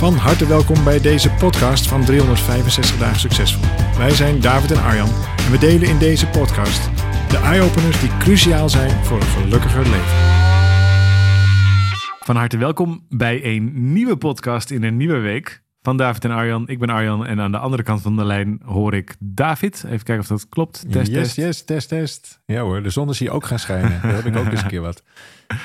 Van 0.00 0.14
harte 0.14 0.46
welkom 0.46 0.84
bij 0.84 1.00
deze 1.00 1.30
podcast 1.30 1.88
van 1.88 2.04
365 2.04 2.98
dagen 2.98 3.20
succesvol. 3.20 3.64
Wij 3.98 4.10
zijn 4.10 4.40
David 4.40 4.70
en 4.70 4.82
Arjan 4.82 5.08
en 5.36 5.50
we 5.50 5.58
delen 5.58 5.88
in 5.88 5.98
deze 5.98 6.26
podcast 6.26 6.90
de 7.30 7.36
eye-openers 7.36 8.00
die 8.00 8.16
cruciaal 8.18 8.68
zijn 8.68 9.04
voor 9.04 9.16
een 9.16 9.26
gelukkiger 9.26 9.82
leven. 9.82 10.16
Van 12.20 12.36
harte 12.36 12.56
welkom 12.56 13.06
bij 13.08 13.44
een 13.44 13.92
nieuwe 13.92 14.16
podcast 14.16 14.70
in 14.70 14.82
een 14.82 14.96
nieuwe 14.96 15.18
week 15.18 15.62
van 15.82 15.96
David 15.96 16.24
en 16.24 16.30
Arjan. 16.30 16.68
Ik 16.68 16.78
ben 16.78 16.90
Arjan 16.90 17.26
en 17.26 17.40
aan 17.40 17.52
de 17.52 17.58
andere 17.58 17.82
kant 17.82 18.02
van 18.02 18.16
de 18.16 18.24
lijn 18.24 18.60
hoor 18.64 18.94
ik 18.94 19.16
David. 19.18 19.84
Even 19.84 20.02
kijken 20.02 20.18
of 20.18 20.26
dat 20.26 20.48
klopt. 20.48 20.84
Test, 20.90 21.10
yes, 21.10 21.16
test. 21.16 21.36
yes, 21.36 21.64
test, 21.64 21.88
test. 21.88 22.40
Ja 22.46 22.60
hoor, 22.60 22.82
de 22.82 22.90
zon 22.90 23.08
is 23.08 23.18
hier 23.18 23.30
ook 23.30 23.44
gaan 23.44 23.58
schijnen. 23.58 24.00
Daar 24.02 24.14
heb 24.14 24.26
ik 24.26 24.36
ook 24.36 24.50
eens 24.50 24.62
een 24.62 24.68
keer 24.68 24.80
wat. 24.80 25.02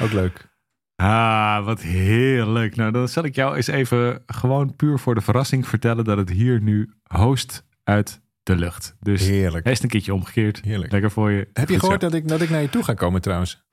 Ook 0.02 0.12
leuk. 0.12 0.54
Ah, 0.95 1.66
wat 1.66 1.81
heerlijk. 1.81 2.76
Nou, 2.76 2.91
dan 2.91 3.08
zal 3.08 3.23
ik 3.23 3.35
jou 3.35 3.55
eens 3.55 3.67
even 3.67 4.23
gewoon 4.26 4.76
puur 4.76 4.99
voor 4.99 5.16
de 5.16 5.21
verrassing 5.21 5.68
vertellen 5.68 6.04
dat 6.04 6.18
het 6.18 6.29
hier 6.29 6.62
nu 6.62 6.93
host 7.04 7.65
uit 7.84 8.21
de 8.43 8.55
lucht. 8.55 8.96
Dus 8.99 9.27
heerlijk. 9.27 9.63
Hij 9.63 9.74
is 9.74 9.84
een 9.84 9.90
keertje 9.90 10.13
omgekeerd. 10.13 10.62
Heerlijk. 10.63 10.91
Lekker 10.91 11.12
voor 11.12 11.32
je. 11.32 11.48
Heb 11.54 11.70
je 11.70 11.79
gehoord 11.79 12.02
dat 12.02 12.13
ik, 12.13 12.27
dat 12.27 12.41
ik 12.41 12.49
naar 12.49 12.62
je 12.62 12.70
toe 12.70 12.84
ga 12.84 12.93
komen 12.93 13.21
trouwens? 13.21 13.63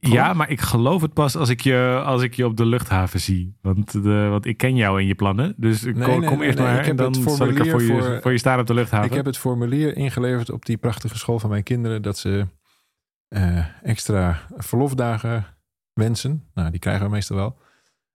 Ja, 0.00 0.32
maar 0.32 0.50
ik 0.50 0.60
geloof 0.60 1.02
het 1.02 1.12
pas 1.12 1.36
als 1.36 1.48
ik 1.48 1.60
je, 1.60 2.02
als 2.04 2.22
ik 2.22 2.34
je 2.34 2.46
op 2.46 2.56
de 2.56 2.66
luchthaven 2.66 3.20
zie. 3.20 3.56
Want, 3.62 3.92
de, 3.92 4.26
want 4.30 4.46
ik 4.46 4.56
ken 4.56 4.76
jou 4.76 5.00
en 5.00 5.06
je 5.06 5.14
plannen. 5.14 5.54
Dus 5.56 5.82
nee, 5.82 5.92
kom, 5.92 6.20
nee, 6.20 6.28
kom 6.28 6.42
eerst 6.42 6.58
maar 6.58 6.84
en 6.84 6.96
dan 6.96 7.14
zal 7.14 7.48
ik 7.48 7.58
er 7.58 7.70
voor, 7.70 7.82
je, 7.82 8.18
voor 8.22 8.32
je 8.32 8.38
staan 8.38 8.60
op 8.60 8.66
de 8.66 8.74
luchthaven. 8.74 9.10
Ik 9.10 9.16
heb 9.16 9.24
het 9.24 9.38
formulier 9.38 9.96
ingeleverd 9.96 10.50
op 10.50 10.66
die 10.66 10.76
prachtige 10.76 11.18
school 11.18 11.38
van 11.38 11.50
mijn 11.50 11.62
kinderen. 11.62 12.02
Dat 12.02 12.18
ze 12.18 12.46
uh, 13.28 13.66
extra 13.82 14.40
verlofdagen 14.56 15.46
wensen. 15.98 16.44
Nou, 16.54 16.70
die 16.70 16.80
krijgen 16.80 17.04
we 17.04 17.10
meestal 17.10 17.36
wel. 17.36 17.58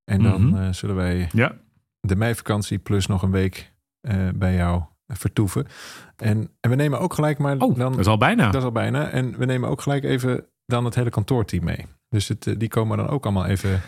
En 0.04 0.24
dan 0.24 0.42
mm 0.42 0.74
zullen 0.74 0.96
wij 0.96 1.30
ja. 1.32 1.56
de 2.00 2.16
meivakantie 2.16 2.80
plus 2.80 3.08
nog 3.08 3.22
een 3.22 3.32
week 3.32 3.74
uh, 4.02 4.30
bij 4.36 4.56
jou 4.56 4.84
vertoeven. 5.08 5.68
En, 6.16 6.50
en 6.60 6.70
we 6.70 6.76
nemen 6.76 7.00
ook 7.00 7.14
gelijk 7.14 7.38
maar... 7.38 7.58
Oh, 7.58 7.78
dan, 7.78 7.92
dat 7.92 8.00
is 8.00 8.08
al 8.08 8.18
bijna. 8.18 8.46
Dat 8.46 8.56
is 8.62 8.64
al 8.64 8.72
bijna. 8.72 9.10
En 9.10 9.38
we 9.38 9.46
nemen 9.46 9.70
ook 9.70 9.82
gelijk 9.82 10.04
even 10.04 10.46
dan 10.66 10.86
het 10.86 10.96
hele 10.96 11.10
kantoorteam 11.10 11.64
mee. 11.64 11.86
Dus 12.10 12.28
het, 12.28 12.56
die 12.58 12.68
komen 12.68 12.98
dan 12.98 13.08
ook 13.08 13.24
allemaal 13.24 13.46
even... 13.46 13.82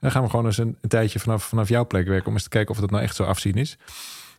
Dan 0.00 0.10
gaan 0.10 0.22
we 0.22 0.30
gewoon 0.30 0.46
eens 0.46 0.58
een, 0.58 0.76
een, 0.80 0.88
tijdje 0.88 1.18
vanaf, 1.18 1.44
vanaf 1.44 1.68
jouw 1.68 1.86
plek 1.86 2.06
werken... 2.06 2.26
om 2.26 2.32
eens 2.32 2.42
te 2.42 2.48
kijken 2.48 2.74
of 2.74 2.80
dat 2.80 2.90
nou 2.90 3.02
echt 3.02 3.16
zo 3.16 3.24
afzien 3.24 3.54
is. 3.54 3.78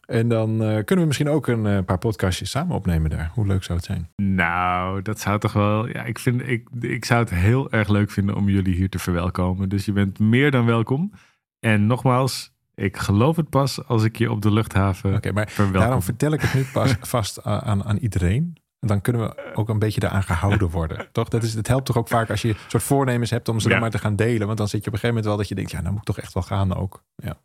En 0.05 0.27
dan 0.27 0.51
uh, 0.51 0.59
kunnen 0.59 0.99
we 0.99 1.05
misschien 1.05 1.29
ook 1.29 1.47
een 1.47 1.65
uh, 1.65 1.79
paar 1.85 1.97
podcastjes 1.97 2.49
samen 2.49 2.75
opnemen 2.75 3.09
daar. 3.09 3.31
Hoe 3.33 3.47
leuk 3.47 3.63
zou 3.63 3.77
het 3.77 3.87
zijn? 3.87 4.09
Nou, 4.15 5.01
dat 5.01 5.19
zou 5.19 5.39
toch 5.39 5.53
wel. 5.53 5.87
Ja, 5.87 6.03
ik, 6.03 6.19
vind, 6.19 6.47
ik, 6.47 6.67
ik 6.79 7.05
zou 7.05 7.19
het 7.19 7.29
heel 7.29 7.71
erg 7.71 7.87
leuk 7.87 8.11
vinden 8.11 8.35
om 8.35 8.49
jullie 8.49 8.75
hier 8.75 8.89
te 8.89 8.99
verwelkomen. 8.99 9.69
Dus 9.69 9.85
je 9.85 9.91
bent 9.91 10.19
meer 10.19 10.51
dan 10.51 10.65
welkom. 10.65 11.11
En 11.59 11.85
nogmaals, 11.85 12.53
ik 12.75 12.97
geloof 12.97 13.35
het 13.35 13.49
pas 13.49 13.87
als 13.87 14.03
ik 14.03 14.17
je 14.17 14.31
op 14.31 14.41
de 14.41 14.51
luchthaven 14.51 15.15
Oké, 15.15 15.31
maar 15.31 15.49
verwelkom. 15.49 15.81
daarom 15.81 16.01
vertel 16.01 16.31
ik 16.31 16.41
het 16.41 16.53
nu 16.53 16.65
pas 16.73 16.95
vast 17.15 17.43
aan, 17.43 17.83
aan 17.83 17.97
iedereen. 17.97 18.57
En 18.79 18.87
dan 18.87 19.01
kunnen 19.01 19.21
we 19.21 19.53
ook 19.53 19.69
een 19.69 19.79
beetje 19.79 19.99
daaraan 19.99 20.23
gehouden 20.23 20.69
worden. 20.69 21.07
toch? 21.11 21.29
Dat 21.29 21.43
is, 21.43 21.53
het 21.53 21.67
helpt 21.67 21.85
toch 21.85 21.97
ook 21.97 22.07
vaak 22.07 22.29
als 22.29 22.41
je 22.41 22.49
een 22.49 22.55
soort 22.67 22.83
voornemens 22.83 23.29
hebt 23.29 23.49
om 23.49 23.59
ze 23.59 23.67
ja. 23.67 23.71
dan 23.71 23.81
maar 23.81 23.91
te 23.91 23.97
gaan 23.97 24.15
delen. 24.15 24.45
Want 24.47 24.57
dan 24.57 24.67
zit 24.67 24.83
je 24.83 24.87
op 24.87 24.93
een 24.93 24.99
gegeven 24.99 25.07
moment 25.07 25.25
wel 25.25 25.37
dat 25.37 25.47
je 25.47 25.55
denkt, 25.55 25.71
ja, 25.71 25.79
nou 25.79 25.91
moet 25.91 25.99
ik 25.99 26.05
toch 26.05 26.19
echt 26.19 26.33
wel 26.33 26.43
gaan 26.43 26.75
ook. 26.75 27.03
Ja. 27.15 27.37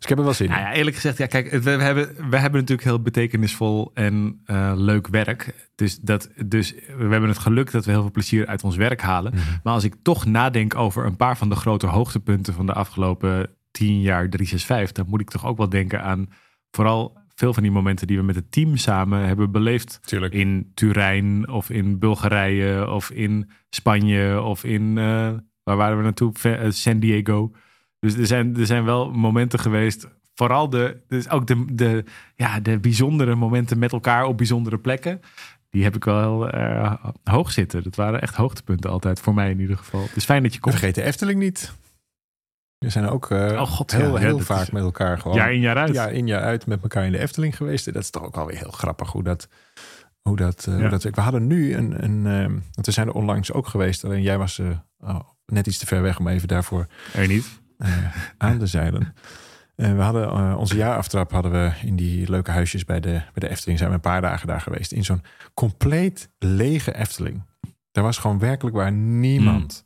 Dus 0.00 0.08
ik 0.10 0.16
heb 0.16 0.18
er 0.18 0.24
wel 0.24 0.34
zin 0.34 0.46
in. 0.46 0.52
Nou 0.52 0.64
ja, 0.64 0.72
eerlijk 0.72 0.96
gezegd, 0.96 1.18
ja, 1.18 1.26
kijk, 1.26 1.50
we, 1.50 1.70
hebben, 1.70 2.30
we 2.30 2.36
hebben 2.36 2.60
natuurlijk 2.60 2.88
heel 2.88 3.02
betekenisvol 3.02 3.90
en 3.94 4.42
uh, 4.46 4.72
leuk 4.76 5.08
werk. 5.08 5.68
Dus, 5.74 5.98
dat, 5.98 6.30
dus 6.46 6.74
we 6.74 7.06
hebben 7.08 7.28
het 7.28 7.38
geluk 7.38 7.70
dat 7.70 7.84
we 7.84 7.90
heel 7.90 8.00
veel 8.00 8.10
plezier 8.10 8.46
uit 8.46 8.64
ons 8.64 8.76
werk 8.76 9.00
halen. 9.00 9.32
Mm 9.34 9.38
-hmm. 9.38 9.60
Maar 9.62 9.72
als 9.72 9.84
ik 9.84 9.94
toch 10.02 10.24
nadenk 10.24 10.74
over 10.74 11.04
een 11.04 11.16
paar 11.16 11.36
van 11.36 11.48
de 11.48 11.54
grote 11.54 11.86
hoogtepunten 11.86 12.54
van 12.54 12.66
de 12.66 12.72
afgelopen 12.72 13.50
tien 13.70 14.00
jaar 14.00 14.28
365, 14.28 14.92
dan 14.92 15.06
moet 15.08 15.20
ik 15.20 15.30
toch 15.30 15.46
ook 15.46 15.56
wel 15.56 15.68
denken 15.68 16.02
aan 16.02 16.28
vooral 16.70 17.18
veel 17.34 17.54
van 17.54 17.62
die 17.62 17.72
momenten 17.72 18.06
die 18.06 18.16
we 18.16 18.22
met 18.22 18.34
het 18.34 18.52
team 18.52 18.76
samen 18.76 19.26
hebben 19.26 19.50
beleefd. 19.50 20.00
Tuurlijk. 20.02 20.34
In 20.34 20.70
Turijn 20.74 21.48
of 21.48 21.70
in 21.70 21.98
Bulgarije 21.98 22.90
of 22.90 23.10
in 23.10 23.50
Spanje 23.70 24.42
of 24.42 24.64
in, 24.64 24.82
uh, 24.82 25.30
waar 25.62 25.76
waren 25.76 25.96
we 25.96 26.02
naartoe? 26.02 26.32
San 26.68 26.98
Diego. 26.98 27.52
Dus 28.00 28.14
er 28.14 28.26
zijn, 28.26 28.56
er 28.56 28.66
zijn 28.66 28.84
wel 28.84 29.10
momenten 29.10 29.58
geweest. 29.58 30.08
Vooral 30.34 30.70
de, 30.70 30.96
dus 31.08 31.28
ook 31.28 31.46
de, 31.46 31.64
de, 31.72 32.04
ja, 32.36 32.60
de 32.60 32.78
bijzondere 32.78 33.34
momenten 33.34 33.78
met 33.78 33.92
elkaar 33.92 34.24
op 34.24 34.36
bijzondere 34.36 34.78
plekken. 34.78 35.20
Die 35.70 35.82
heb 35.82 35.96
ik 35.96 36.04
wel 36.04 36.54
uh, 36.54 36.94
hoog 37.24 37.52
zitten. 37.52 37.82
Dat 37.82 37.96
waren 37.96 38.20
echt 38.20 38.34
hoogtepunten 38.34 38.90
altijd, 38.90 39.20
voor 39.20 39.34
mij 39.34 39.50
in 39.50 39.60
ieder 39.60 39.76
geval. 39.76 40.02
Het 40.02 40.16
is 40.16 40.24
fijn 40.24 40.42
dat 40.42 40.54
je 40.54 40.60
komt. 40.60 40.74
Vergeet 40.74 40.94
de 40.94 41.02
Efteling 41.02 41.38
niet. 41.38 41.72
We 42.78 42.90
zijn 42.90 43.08
ook 43.08 43.30
uh, 43.30 43.38
oh 43.38 43.62
God, 43.62 43.90
heel, 43.90 44.14
ja, 44.14 44.20
heel 44.20 44.36
ja, 44.36 44.42
vaak 44.42 44.62
is, 44.62 44.70
met 44.70 44.82
elkaar 44.82 45.18
gewoon. 45.18 45.36
Jaar 45.36 45.52
in 45.52 45.60
jaar 45.60 45.76
uit. 45.76 45.94
Jaar 45.94 46.12
in 46.12 46.26
jaar 46.26 46.42
uit 46.42 46.66
met 46.66 46.82
elkaar 46.82 47.04
in 47.04 47.12
de 47.12 47.18
Efteling 47.18 47.56
geweest. 47.56 47.92
Dat 47.92 48.02
is 48.02 48.10
toch 48.10 48.24
ook 48.24 48.36
alweer 48.36 48.56
heel 48.56 48.70
grappig 48.70 49.12
hoe 49.12 49.22
dat. 49.22 49.48
Hoe 50.22 50.36
dat, 50.36 50.66
uh, 50.68 50.74
ja. 50.74 50.80
hoe 50.80 50.90
dat 50.90 51.02
we 51.02 51.20
hadden 51.20 51.46
nu 51.46 51.74
een. 51.74 52.04
een 52.04 52.22
want 52.72 52.86
we 52.86 52.92
zijn 52.92 53.06
er 53.06 53.14
onlangs 53.14 53.52
ook 53.52 53.66
geweest. 53.66 54.04
Alleen 54.04 54.22
jij 54.22 54.38
was 54.38 54.60
oh, 54.98 55.20
net 55.46 55.66
iets 55.66 55.78
te 55.78 55.86
ver 55.86 56.02
weg 56.02 56.18
om 56.18 56.28
even 56.28 56.48
daarvoor. 56.48 56.86
Er 57.14 57.26
niet 57.26 57.59
aan 58.38 58.58
de 58.58 58.66
zeilen. 58.66 59.14
Uh, 59.80 59.92
we 59.92 60.02
hadden 60.02 60.22
uh, 60.22 60.56
onze 60.58 60.76
jaaraftrap 60.76 61.30
hadden 61.30 61.52
we 61.52 61.72
in 61.82 61.96
die 61.96 62.30
leuke 62.30 62.50
huisjes 62.50 62.84
bij 62.84 63.00
de, 63.00 63.10
bij 63.10 63.22
de 63.34 63.48
Efteling. 63.48 63.78
Zijn 63.78 63.90
we 63.90 63.96
een 63.96 64.02
paar 64.02 64.20
dagen 64.20 64.46
daar 64.46 64.60
geweest. 64.60 64.92
In 64.92 65.04
zo'n 65.04 65.22
compleet 65.54 66.30
lege 66.38 66.94
Efteling. 66.94 67.42
Daar 67.92 68.04
was 68.04 68.18
gewoon 68.18 68.38
werkelijk 68.38 68.76
waar 68.76 68.92
niemand. 68.92 69.84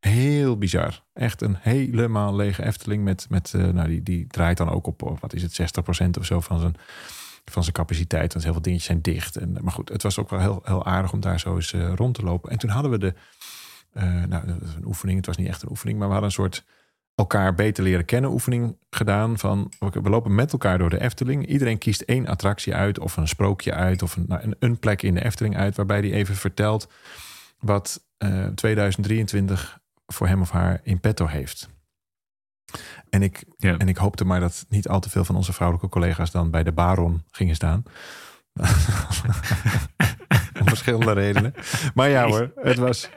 Heel 0.00 0.58
bizar. 0.58 1.02
Echt 1.12 1.42
een 1.42 1.56
helemaal 1.60 2.34
lege 2.34 2.64
Efteling. 2.64 3.04
Met, 3.04 3.26
met 3.28 3.52
nou, 3.54 3.88
die, 3.88 4.02
die 4.02 4.26
draait 4.26 4.56
dan 4.56 4.70
ook 4.70 4.86
op, 4.86 5.18
wat 5.20 5.32
is 5.32 5.42
het, 5.42 5.76
60% 6.04 6.08
of 6.18 6.24
zo 6.24 6.40
van 6.40 6.60
zijn, 6.60 6.74
van 7.44 7.62
zijn 7.62 7.74
capaciteit. 7.74 8.32
Want 8.32 8.44
heel 8.44 8.52
veel 8.52 8.62
dingetjes 8.62 8.88
zijn 8.88 9.02
dicht. 9.02 9.36
En, 9.36 9.56
maar 9.60 9.72
goed, 9.72 9.88
het 9.88 10.02
was 10.02 10.18
ook 10.18 10.30
wel 10.30 10.40
heel, 10.40 10.60
heel 10.64 10.84
aardig 10.84 11.12
om 11.12 11.20
daar 11.20 11.40
zo 11.40 11.54
eens 11.54 11.74
rond 11.94 12.14
te 12.14 12.22
lopen. 12.22 12.50
En 12.50 12.58
toen 12.58 12.70
hadden 12.70 12.90
we 12.90 12.98
de, 12.98 13.14
nou, 14.28 14.48
een 14.48 14.84
oefening. 14.86 15.16
Het 15.16 15.26
was 15.26 15.36
niet 15.36 15.48
echt 15.48 15.62
een 15.62 15.70
oefening, 15.70 15.98
maar 15.98 16.06
we 16.06 16.12
hadden 16.12 16.30
een 16.30 16.36
soort 16.36 16.64
elkaar 17.14 17.54
beter 17.54 17.84
leren 17.84 18.04
kennen 18.04 18.30
oefening 18.30 18.76
gedaan. 18.90 19.38
Van 19.38 19.72
we 19.78 20.10
lopen 20.10 20.34
met 20.34 20.52
elkaar 20.52 20.78
door 20.78 20.90
de 20.90 21.00
Efteling. 21.00 21.46
Iedereen 21.46 21.78
kiest 21.78 22.00
één 22.00 22.26
attractie 22.26 22.74
uit, 22.74 22.98
of 22.98 23.16
een 23.16 23.28
sprookje 23.28 23.74
uit, 23.74 24.02
of 24.02 24.16
een, 24.16 24.24
nou, 24.28 24.54
een 24.58 24.78
plek 24.78 25.02
in 25.02 25.14
de 25.14 25.24
Efteling 25.24 25.56
uit, 25.56 25.76
waarbij 25.76 26.00
hij 26.00 26.12
even 26.12 26.34
vertelt 26.34 26.88
wat 27.58 28.04
uh, 28.18 28.46
2023 28.46 29.80
voor 30.06 30.26
hem 30.26 30.40
of 30.40 30.50
haar 30.50 30.80
in 30.82 31.00
petto 31.00 31.26
heeft. 31.26 31.68
En 33.10 33.22
ik, 33.22 33.44
ja. 33.56 33.76
en 33.76 33.88
ik 33.88 33.96
hoopte 33.96 34.24
maar 34.24 34.40
dat 34.40 34.66
niet 34.68 34.88
al 34.88 35.00
te 35.00 35.10
veel 35.10 35.24
van 35.24 35.36
onze 35.36 35.52
vrouwelijke 35.52 35.90
collega's 35.90 36.30
dan 36.30 36.50
bij 36.50 36.62
de 36.62 36.72
Baron 36.72 37.22
gingen 37.30 37.54
staan. 37.54 37.82
Om 40.62 40.68
verschillende 40.76 41.12
redenen. 41.12 41.54
Maar 41.94 42.08
ja 42.08 42.26
hoor, 42.26 42.52
het 42.54 42.78
was... 42.78 43.08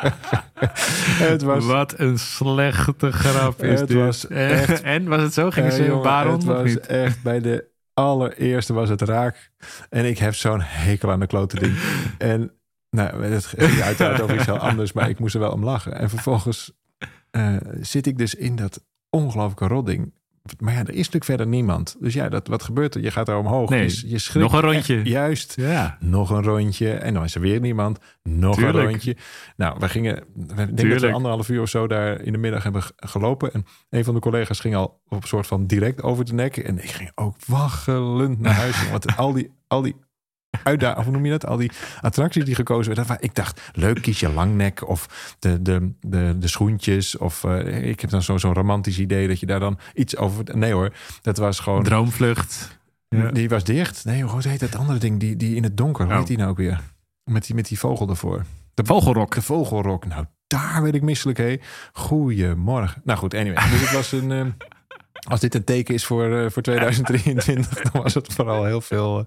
het 1.28 1.42
was... 1.42 1.66
Wat 1.66 1.98
een 1.98 2.18
slechte 2.18 3.12
grap 3.12 3.62
is 3.64 3.80
het 3.80 3.88
dit. 3.88 3.96
Was 3.96 4.26
echt, 4.26 4.82
en 4.82 5.08
was 5.08 5.22
het 5.22 5.34
zo? 5.34 5.50
Gingen 5.50 5.72
ze 5.72 5.84
uh, 5.84 6.02
Baron 6.02 6.32
Het 6.32 6.44
was 6.44 6.64
niet? 6.64 6.86
echt 6.86 7.22
bij 7.22 7.40
de 7.40 7.68
allereerste 7.94 8.72
was 8.72 8.88
het 8.88 9.02
raak. 9.02 9.50
En 9.88 10.04
ik 10.04 10.18
heb 10.18 10.34
zo'n 10.34 10.60
hekel 10.60 11.10
aan 11.10 11.20
de 11.20 11.26
klote 11.26 11.58
ding. 11.58 11.76
en 12.18 12.52
nou, 12.90 13.24
het 13.24 13.46
ging 13.46 13.80
uiteraard 13.80 14.20
over 14.20 14.34
iets 14.34 14.46
heel 14.46 14.58
anders. 14.58 14.92
Maar 14.92 15.08
ik 15.08 15.18
moest 15.18 15.34
er 15.34 15.40
wel 15.40 15.52
om 15.52 15.64
lachen. 15.64 15.94
En 15.94 16.10
vervolgens 16.10 16.72
uh, 17.30 17.56
zit 17.80 18.06
ik 18.06 18.18
dus 18.18 18.34
in 18.34 18.56
dat 18.56 18.84
ongelooflijke 19.10 19.66
rodding. 19.66 20.14
Maar 20.58 20.72
ja, 20.72 20.78
er 20.78 20.88
is 20.88 20.96
natuurlijk 20.96 21.24
verder 21.24 21.46
niemand. 21.46 21.96
Dus 22.00 22.14
ja, 22.14 22.28
dat, 22.28 22.48
wat 22.48 22.62
gebeurt 22.62 22.94
er? 22.94 23.02
Je 23.02 23.10
gaat 23.10 23.26
daar 23.26 23.38
omhoog. 23.38 23.70
Nee, 23.70 23.84
je, 23.84 24.08
je 24.08 24.18
schrikt 24.18 24.50
nog 24.50 24.62
een 24.62 24.70
rondje. 24.70 24.96
Echt, 24.96 25.06
juist. 25.06 25.52
Ja. 25.56 25.96
Nog 26.00 26.30
een 26.30 26.42
rondje. 26.42 26.92
En 26.92 27.14
dan 27.14 27.24
is 27.24 27.34
er 27.34 27.40
weer 27.40 27.60
niemand. 27.60 27.98
Nog 28.22 28.54
Tuurlijk. 28.54 28.78
een 28.78 28.84
rondje. 28.84 29.16
Nou, 29.56 29.76
we 29.78 29.88
gingen... 29.88 30.16
Ik 30.16 30.76
denk 30.76 30.90
dat 30.90 31.00
we 31.00 31.12
anderhalf 31.12 31.48
uur 31.48 31.60
of 31.60 31.68
zo 31.68 31.86
daar 31.86 32.20
in 32.20 32.32
de 32.32 32.38
middag 32.38 32.62
hebben 32.62 32.82
gelopen. 32.96 33.52
En 33.52 33.64
een 33.90 34.04
van 34.04 34.14
de 34.14 34.20
collega's 34.20 34.60
ging 34.60 34.76
al 34.76 35.00
op 35.08 35.22
een 35.22 35.28
soort 35.28 35.46
van 35.46 35.66
direct 35.66 36.02
over 36.02 36.24
de 36.24 36.34
nek. 36.34 36.56
En 36.56 36.82
ik 36.82 36.90
ging 36.90 37.10
ook 37.14 37.36
waggelend 37.46 38.40
naar 38.40 38.54
huis. 38.54 38.88
Want 38.90 39.16
al 39.16 39.32
die, 39.32 39.50
al 39.66 39.82
die 39.82 39.96
uitdagingen, 40.62 41.04
hoe 41.04 41.12
noem 41.12 41.24
je 41.24 41.30
dat? 41.30 41.46
Al 41.46 41.56
die 41.56 41.70
attracties 42.00 42.44
die 42.44 42.54
gekozen 42.54 42.94
werden. 42.94 43.16
Ik 43.20 43.34
dacht, 43.34 43.60
leuk, 43.72 44.02
kies 44.02 44.20
je 44.20 44.28
langnek 44.32 44.88
of 44.88 45.34
de, 45.38 45.62
de, 45.62 45.92
de, 46.00 46.36
de 46.38 46.48
schoentjes. 46.48 47.16
Of 47.18 47.44
uh, 47.44 47.88
ik 47.88 48.00
heb 48.00 48.10
dan 48.10 48.22
zo'n 48.22 48.38
zo 48.38 48.52
romantisch 48.52 48.98
idee 48.98 49.28
dat 49.28 49.40
je 49.40 49.46
daar 49.46 49.60
dan 49.60 49.78
iets 49.94 50.16
over... 50.16 50.44
Nee 50.56 50.72
hoor, 50.72 50.92
dat 51.22 51.36
was 51.36 51.58
gewoon... 51.58 51.82
Droomvlucht. 51.82 52.78
Ja. 53.08 53.30
Die 53.30 53.48
was 53.48 53.64
dicht. 53.64 54.04
Nee, 54.04 54.22
hoe 54.22 54.48
heet 54.48 54.60
dat 54.60 54.76
andere 54.76 54.98
ding? 54.98 55.20
Die, 55.20 55.36
die 55.36 55.56
in 55.56 55.62
het 55.62 55.76
donker, 55.76 56.04
hoe 56.04 56.12
Oh. 56.12 56.18
heet 56.18 56.28
die 56.28 56.36
nou 56.36 56.50
ook 56.50 56.56
weer? 56.56 56.80
Met 57.24 57.46
die, 57.46 57.54
met 57.54 57.68
die 57.68 57.78
vogel 57.78 58.08
ervoor. 58.08 58.44
De 58.74 58.84
vogelrok. 58.84 59.34
De 59.34 59.42
vogelrok. 59.42 60.06
Nou, 60.06 60.24
daar 60.46 60.82
werd 60.82 60.94
ik 60.94 61.02
misselijk, 61.02 61.38
hé. 61.38 61.56
Goedemorgen. 61.92 63.02
Nou 63.04 63.18
goed, 63.18 63.34
anyway. 63.34 63.70
Dus 63.70 63.80
het 63.80 63.92
was 63.92 64.12
een... 64.12 64.54
als 65.28 65.40
dit 65.40 65.54
een 65.54 65.64
teken 65.64 65.94
is 65.94 66.04
voor, 66.04 66.38
eh, 66.38 66.50
voor 66.50 66.62
2023, 66.62 67.80
dan 67.90 68.02
was 68.02 68.14
het 68.14 68.32
vooral 68.32 68.64
heel 68.64 68.80
veel 68.80 69.24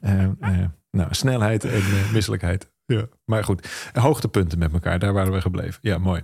eh, 0.00 0.22
eh, 0.22 0.68
nou, 0.90 1.14
snelheid 1.14 1.64
en 1.64 1.82
misselijkheid. 2.12 2.70
Ja. 2.86 3.08
Maar 3.24 3.44
goed, 3.44 3.90
hoogtepunten 3.92 4.58
met 4.58 4.72
elkaar, 4.72 4.98
daar 4.98 5.12
waren 5.12 5.32
we 5.32 5.40
gebleven. 5.40 5.78
Ja, 5.80 5.98
mooi. 5.98 6.22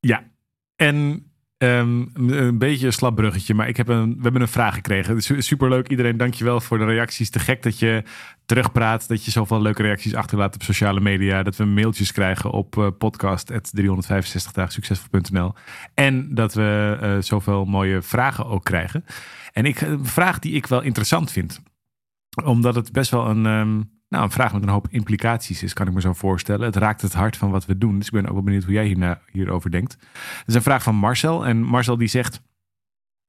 Ja. 0.00 0.30
En 0.76 1.26
ehm, 1.64 2.04
een 2.32 2.58
beetje 2.58 2.86
een 2.86 2.92
slap 2.92 3.16
bruggetje, 3.16 3.54
maar 3.54 3.68
ik 3.68 3.76
heb 3.76 3.88
een, 3.88 4.16
we 4.16 4.22
hebben 4.22 4.40
een 4.40 4.48
vraag 4.48 4.74
gekregen. 4.74 5.22
Su- 5.22 5.40
Superleuk 5.40 5.88
iedereen, 5.88 6.16
dankjewel 6.16 6.60
voor 6.60 6.78
de 6.78 6.84
reacties. 6.84 7.30
Te 7.30 7.38
gek 7.38 7.62
dat 7.62 7.78
je 7.78 8.02
terugpraat, 8.46 9.08
dat 9.08 9.24
je 9.24 9.30
zoveel 9.30 9.62
leuke 9.62 9.82
reacties 9.82 10.14
achterlaat 10.14 10.54
op 10.54 10.62
sociale 10.62 11.00
media. 11.00 11.42
Dat 11.42 11.56
we 11.56 11.64
mailtjes 11.64 12.12
krijgen 12.12 12.50
op 12.50 12.94
podcast.365 12.98 14.52
dagen 14.52 14.72
succesvol.nl. 14.72 15.52
En 15.94 16.34
dat 16.34 16.54
we 16.54 16.98
uh, 17.02 17.16
zoveel 17.20 17.64
mooie 17.64 18.02
vragen 18.02 18.46
ook 18.46 18.64
krijgen. 18.64 19.04
En 19.52 19.64
ik, 19.64 19.80
een 19.80 20.06
vraag 20.06 20.38
die 20.38 20.52
ik 20.52 20.66
wel 20.66 20.82
interessant 20.82 21.32
vind. 21.32 21.62
Omdat 22.44 22.74
het 22.74 22.92
best 22.92 23.10
wel 23.10 23.28
een... 23.28 23.46
Um, 23.46 23.92
nou, 24.14 24.26
een 24.26 24.32
vraag 24.32 24.52
met 24.52 24.62
een 24.62 24.68
hoop 24.68 24.88
implicaties 24.90 25.62
is, 25.62 25.72
kan 25.72 25.86
ik 25.86 25.94
me 25.94 26.00
zo 26.00 26.12
voorstellen. 26.12 26.66
Het 26.66 26.76
raakt 26.76 27.02
het 27.02 27.12
hart 27.12 27.36
van 27.36 27.50
wat 27.50 27.66
we 27.66 27.78
doen. 27.78 27.98
Dus 27.98 28.06
ik 28.06 28.12
ben 28.12 28.26
ook 28.26 28.32
wel 28.32 28.42
benieuwd 28.42 28.64
hoe 28.64 28.72
jij 28.72 28.86
hierna, 28.86 29.20
hierover 29.30 29.70
denkt. 29.70 29.92
Het 29.92 30.44
is 30.46 30.54
een 30.54 30.62
vraag 30.62 30.82
van 30.82 30.94
Marcel. 30.94 31.46
En 31.46 31.62
Marcel 31.62 31.96
die 31.96 32.08
zegt... 32.08 32.42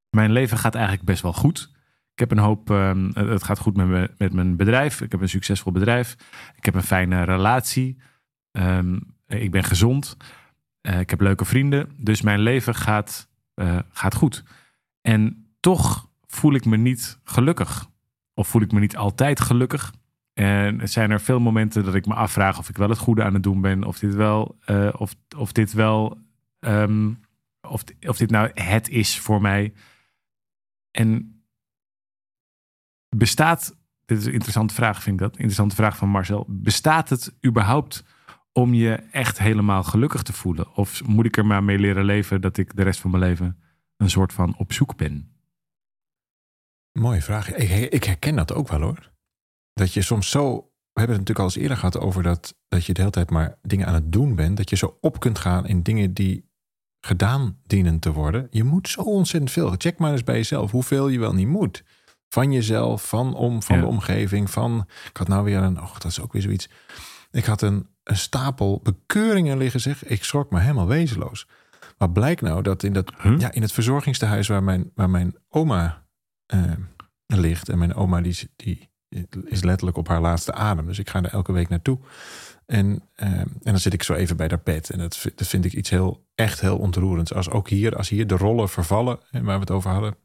Mijn 0.09 0.31
leven 0.31 0.57
gaat 0.57 0.75
eigenlijk 0.75 1.05
best 1.05 1.21
wel 1.21 1.33
goed. 1.33 1.71
Ik 2.13 2.19
heb 2.19 2.31
een 2.31 2.37
hoop... 2.37 2.69
Um, 2.69 3.11
het 3.13 3.43
gaat 3.43 3.59
goed 3.59 3.77
met, 3.77 3.87
me, 3.87 4.11
met 4.17 4.33
mijn 4.33 4.55
bedrijf. 4.55 5.01
Ik 5.01 5.11
heb 5.11 5.21
een 5.21 5.29
succesvol 5.29 5.71
bedrijf. 5.71 6.15
Ik 6.55 6.65
heb 6.65 6.75
een 6.75 6.83
fijne 6.83 7.23
relatie. 7.23 7.97
Um, 8.51 9.15
ik 9.27 9.51
ben 9.51 9.63
gezond. 9.63 10.17
Uh, 10.81 10.99
ik 10.99 11.09
heb 11.09 11.21
leuke 11.21 11.45
vrienden. 11.45 11.89
Dus 11.97 12.21
mijn 12.21 12.39
leven 12.39 12.75
gaat, 12.75 13.29
uh, 13.55 13.79
gaat 13.89 14.15
goed. 14.15 14.43
En 15.01 15.47
toch 15.59 16.09
voel 16.27 16.53
ik 16.53 16.65
me 16.65 16.77
niet 16.77 17.19
gelukkig. 17.23 17.89
Of 18.33 18.47
voel 18.47 18.61
ik 18.61 18.71
me 18.71 18.79
niet 18.79 18.97
altijd 18.97 19.39
gelukkig. 19.39 19.93
En 20.35 20.81
er 20.81 20.87
zijn 20.87 21.11
er 21.11 21.21
veel 21.21 21.39
momenten 21.39 21.83
dat 21.83 21.95
ik 21.95 22.05
me 22.05 22.13
afvraag 22.13 22.57
of 22.57 22.69
ik 22.69 22.77
wel 22.77 22.89
het 22.89 22.97
goede 22.97 23.23
aan 23.23 23.33
het 23.33 23.43
doen 23.43 23.61
ben. 23.61 23.83
Of 23.83 23.99
dit 23.99 24.13
wel, 24.13 24.57
uh, 24.69 24.93
of, 24.97 25.15
of 25.37 25.51
dit 25.51 25.73
wel, 25.73 26.17
um, 26.59 27.19
of, 27.61 27.83
of 28.01 28.17
dit 28.17 28.29
nou 28.29 28.51
het 28.53 28.89
is 28.89 29.19
voor 29.19 29.41
mij. 29.41 29.73
En 30.91 31.43
bestaat, 33.09 33.75
dit 34.05 34.17
is 34.17 34.25
een 34.25 34.33
interessante 34.33 34.73
vraag 34.73 35.03
vind 35.03 35.15
ik 35.15 35.21
dat, 35.21 35.35
interessante 35.35 35.75
vraag 35.75 35.97
van 35.97 36.09
Marcel. 36.09 36.45
Bestaat 36.47 37.09
het 37.09 37.37
überhaupt 37.45 38.03
om 38.51 38.73
je 38.73 38.93
echt 38.95 39.39
helemaal 39.39 39.83
gelukkig 39.83 40.21
te 40.21 40.33
voelen? 40.33 40.75
Of 40.75 41.05
moet 41.05 41.25
ik 41.25 41.37
er 41.37 41.45
maar 41.45 41.63
mee 41.63 41.79
leren 41.79 42.05
leven 42.05 42.41
dat 42.41 42.57
ik 42.57 42.75
de 42.75 42.83
rest 42.83 42.99
van 42.99 43.11
mijn 43.11 43.23
leven 43.23 43.59
een 43.97 44.09
soort 44.09 44.33
van 44.33 44.55
op 44.57 44.73
zoek 44.73 44.97
ben? 44.97 45.35
Mooie 46.91 47.21
vraag. 47.21 47.53
Ik, 47.53 47.91
ik 47.91 48.03
herken 48.03 48.35
dat 48.35 48.53
ook 48.53 48.67
wel 48.67 48.81
hoor 48.81 49.13
dat 49.75 49.93
je 49.93 50.01
soms 50.01 50.29
zo. 50.29 50.53
We 50.93 51.01
hebben 51.01 51.17
het 51.17 51.27
natuurlijk 51.27 51.39
al 51.39 51.45
eens 51.45 51.55
eerder 51.63 51.77
gehad 51.77 51.99
over 51.99 52.23
dat, 52.23 52.55
dat 52.67 52.85
je 52.85 52.93
de 52.93 52.99
hele 52.99 53.11
tijd 53.13 53.29
maar 53.29 53.57
dingen 53.61 53.87
aan 53.87 53.93
het 53.93 54.11
doen 54.11 54.35
bent. 54.35 54.57
Dat 54.57 54.69
je 54.69 54.75
zo 54.75 54.97
op 55.01 55.19
kunt 55.19 55.39
gaan 55.39 55.67
in 55.67 55.81
dingen 55.83 56.13
die 56.13 56.49
gedaan 56.99 57.59
dienen 57.63 57.99
te 57.99 58.11
worden. 58.11 58.47
Je 58.49 58.63
moet 58.63 58.89
zo 58.89 59.01
ontzettend 59.01 59.51
veel. 59.51 59.73
Check 59.77 59.97
maar 59.97 60.11
eens 60.11 60.23
bij 60.23 60.35
jezelf 60.35 60.71
hoeveel 60.71 61.07
je 61.07 61.19
wel 61.19 61.33
niet 61.33 61.47
moet. 61.47 61.83
Van 62.29 62.51
jezelf, 62.51 63.07
van, 63.09 63.33
om, 63.35 63.63
van 63.63 63.75
Ja. 63.75 63.81
de 63.81 63.87
omgeving, 63.87 64.49
van... 64.49 64.87
Ik 65.09 65.17
had 65.17 65.27
nou 65.27 65.43
weer 65.43 65.57
een... 65.57 65.81
Oh, 65.81 65.93
dat 65.93 66.05
is 66.05 66.19
ook 66.21 66.33
weer 66.33 66.41
zoiets. 66.41 66.69
Ik 67.31 67.45
had 67.45 67.61
een, 67.61 67.87
een 68.03 68.17
stapel 68.17 68.79
bekeuringen 68.83 69.57
liggen, 69.57 69.79
zeg. 69.79 70.05
Ik 70.05 70.23
schrok 70.23 70.51
me 70.51 70.59
helemaal 70.59 70.87
wezenloos. 70.87 71.47
Maar 71.97 72.11
blijkt 72.11 72.41
nou 72.41 72.61
dat 72.61 72.83
in, 72.83 72.93
dat, 72.93 73.11
Huh? 73.21 73.39
ja, 73.39 73.51
in 73.51 73.61
het 73.61 73.71
verzorgingstehuis 73.71 74.47
waar 74.47 74.63
mijn, 74.63 74.91
waar 74.95 75.09
mijn 75.09 75.35
oma 75.49 76.07
eh, 76.45 76.61
ligt... 77.25 77.69
en 77.69 77.77
mijn 77.77 77.93
oma 77.95 78.21
die, 78.21 78.49
die 78.55 78.89
is 79.45 79.63
letterlijk 79.63 79.97
op 79.97 80.07
haar 80.07 80.21
laatste 80.21 80.53
adem. 80.53 80.85
Dus 80.85 80.99
ik 80.99 81.09
ga 81.09 81.21
er 81.23 81.31
elke 81.33 81.51
week 81.51 81.69
naartoe. 81.69 81.99
En, 82.65 83.01
eh, 83.15 83.27
en 83.39 83.49
dan 83.63 83.79
zit 83.79 83.93
ik 83.93 84.03
zo 84.03 84.13
even 84.13 84.37
bij 84.37 84.47
haar 84.47 84.61
bed. 84.63 84.89
En 84.89 84.97
dat, 84.99 85.17
vind- 85.17 85.37
dat 85.37 85.47
vind 85.47 85.65
ik 85.65 85.73
iets 85.73 85.89
heel, 85.89 86.25
echt 86.35 86.61
heel 86.61 86.77
ontroerends. 86.77 87.33
Als 87.33 87.49
ook 87.49 87.69
hier, 87.69 87.95
als 87.95 88.09
hier 88.09 88.27
de 88.27 88.37
rollen 88.37 88.69
vervallen, 88.69 89.19
waar 89.31 89.43
we 89.43 89.51
het 89.59 89.71
over 89.71 89.91
hadden. 89.91 90.15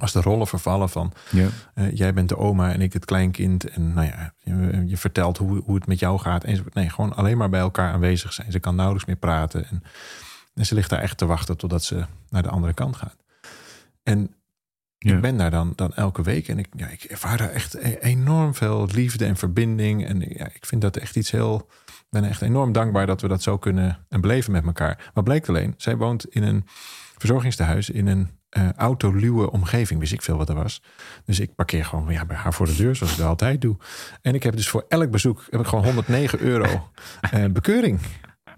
Als 0.00 0.12
de 0.12 0.20
rollen 0.20 0.46
vervallen 0.46 0.88
van 0.88 1.12
Ja. 1.30 1.48
eh, 1.74 1.96
jij 1.96 2.14
bent 2.14 2.28
de 2.28 2.36
oma 2.36 2.72
en 2.72 2.80
ik 2.80 2.92
het 2.92 3.04
kleinkind. 3.04 3.64
En 3.68 3.92
nou 3.92 4.06
ja, 4.06 4.34
je, 4.38 4.82
je 4.86 4.96
vertelt 4.96 5.38
hoe, 5.38 5.62
hoe 5.64 5.74
het 5.74 5.86
met 5.86 5.98
jou 5.98 6.18
gaat. 6.18 6.44
enzovoort. 6.44 6.74
Nee, 6.74 6.90
gewoon 6.90 7.14
alleen 7.16 7.36
maar 7.36 7.48
bij 7.50 7.60
elkaar 7.60 7.92
aanwezig 7.92 8.32
zijn. 8.32 8.52
Ze 8.52 8.58
kan 8.60 8.74
nauwelijks 8.74 9.06
meer 9.08 9.16
praten. 9.16 9.68
En, 9.68 9.82
en 10.54 10.66
ze 10.66 10.74
ligt 10.74 10.90
daar 10.90 11.00
echt 11.00 11.18
te 11.18 11.26
wachten 11.26 11.56
totdat 11.56 11.84
ze 11.84 12.04
naar 12.28 12.42
de 12.42 12.48
andere 12.48 12.72
kant 12.72 12.96
gaat. 12.96 13.16
En 14.02 14.34
Ik 15.12 15.20
ben 15.20 15.36
daar 15.36 15.50
dan, 15.50 15.72
dan 15.74 15.94
elke 15.94 16.22
week 16.22 16.48
en 16.48 16.58
ik, 16.58 16.66
ja, 16.76 16.88
ik 16.88 17.02
ervaar 17.02 17.36
daar 17.36 17.50
echt 17.50 17.74
e- 17.74 17.98
enorm 18.00 18.54
veel 18.54 18.88
liefde 18.92 19.24
en 19.24 19.36
verbinding. 19.36 20.06
En 20.06 20.20
ja, 20.20 20.46
ik 20.54 20.66
vind 20.66 20.80
dat 20.80 20.96
echt 20.96 21.16
iets 21.16 21.30
heel. 21.30 21.68
Ik 21.86 22.20
ben 22.20 22.24
echt 22.24 22.42
enorm 22.42 22.72
dankbaar 22.72 23.06
dat 23.06 23.20
we 23.20 23.28
dat 23.28 23.42
zo 23.42 23.58
kunnen 23.58 23.98
en 24.08 24.20
beleven 24.20 24.52
met 24.52 24.64
elkaar. 24.64 25.10
Maar 25.14 25.24
bleek 25.24 25.48
alleen, 25.48 25.74
zij 25.76 25.96
woont 25.96 26.26
in 26.26 26.42
een 26.42 26.64
verzorgingstehuis 27.18 27.90
in 27.90 28.06
een 28.06 28.30
eh 28.50 28.72
autoluwe 28.72 29.50
omgeving. 29.50 30.00
Wist 30.00 30.12
ik 30.12 30.22
veel 30.22 30.36
wat 30.36 30.48
er 30.48 30.54
was. 30.54 30.82
Dus 31.24 31.40
ik 31.40 31.54
parkeer 31.54 31.84
gewoon 31.84 32.12
ja, 32.12 32.24
bij 32.24 32.36
haar 32.36 32.54
voor 32.54 32.66
de 32.66 32.76
deur, 32.76 32.96
zoals 32.96 33.12
ik 33.12 33.18
dat 33.18 33.28
altijd 33.28 33.60
doe. 33.60 33.76
En 34.22 34.34
ik 34.34 34.42
heb 34.42 34.56
dus 34.56 34.68
voor 34.68 34.84
elk 34.88 35.10
bezoek 35.10 35.46
heb 35.50 35.60
ik 35.60 35.66
gewoon 35.66 35.84
109 35.84 36.40
euro 36.40 36.90
eh, 37.20 37.44
bekeuring. 37.46 37.98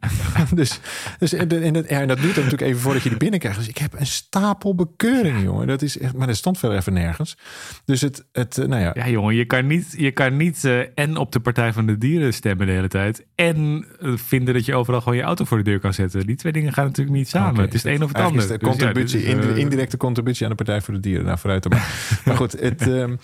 dus 0.55 0.81
dus 1.19 1.33
en, 1.33 1.63
en, 1.63 1.73
dat, 1.73 1.85
en 1.85 2.09
dat 2.09 2.19
duurt 2.19 2.37
natuurlijk 2.37 2.63
even 2.63 2.81
voordat 2.81 3.03
je 3.03 3.09
die 3.09 3.19
binnenkrijgt. 3.19 3.59
Dus 3.59 3.69
ik 3.69 3.79
heb 3.79 3.95
een 3.99 4.07
stapel 4.07 4.75
bekeuringen, 4.75 5.43
jongen. 5.43 5.67
Dat 5.67 5.83
is 5.83 5.99
echt, 5.99 6.15
maar 6.15 6.27
dat 6.27 6.37
stond 6.37 6.59
veel 6.59 6.75
even 6.75 6.93
nergens. 6.93 7.37
Dus 7.85 8.01
het, 8.01 8.25
het 8.33 8.59
eh, 8.59 8.67
nou 8.67 8.83
ja, 8.83 8.91
Ja, 8.95 9.09
jongen, 9.09 9.35
je 9.35 9.45
kan 9.45 9.67
niet, 9.67 9.95
je 9.97 10.11
kan 10.11 10.37
niet 10.37 10.65
eh, 10.65 10.81
en 10.95 11.17
op 11.17 11.33
de 11.33 11.41
Partij 11.41 11.73
van 11.73 11.87
de 11.87 11.99
Dieren 11.99 12.35
stemmen 12.35 12.67
de 12.67 12.73
hele 12.73 12.89
tijd. 12.89 13.27
En 13.35 13.87
eh, 14.01 14.13
vinden 14.15 14.55
dat 14.55 14.65
je 14.65 14.75
overal 14.75 15.01
gewoon 15.01 15.17
je 15.17 15.23
auto 15.25 15.45
voor 15.45 15.59
de 15.59 15.65
deur 15.65 15.81
kan 15.81 15.95
zetten. 15.95 16.27
Die 16.27 16.37
twee 16.37 16.53
dingen 16.53 16.73
gaan 16.73 16.85
natuurlijk 16.85 17.17
niet 17.17 17.29
samen. 17.29 17.61
Het 17.61 17.75
is 17.75 17.83
het 17.83 17.93
een 17.93 18.03
of 18.03 18.09
het 18.09 18.19
ander. 18.19 18.43
Is 18.43 18.49
de 18.49 18.59
Dus 18.59 18.69
contributie, 18.69 19.23
is, 19.23 19.33
indi- 19.35 19.61
indirecte 19.61 19.97
contributie 19.97 20.45
aan 20.45 20.51
de 20.51 20.57
Partij 20.57 20.81
voor 20.81 20.95
de 20.95 21.01
Dieren. 21.01 21.25
Nou, 21.25 21.39
vooruit 21.39 21.69
maar. 21.69 21.89
maar 22.25 22.37
goed, 22.37 22.61
het, 22.61 22.89
ehm, 22.89 23.17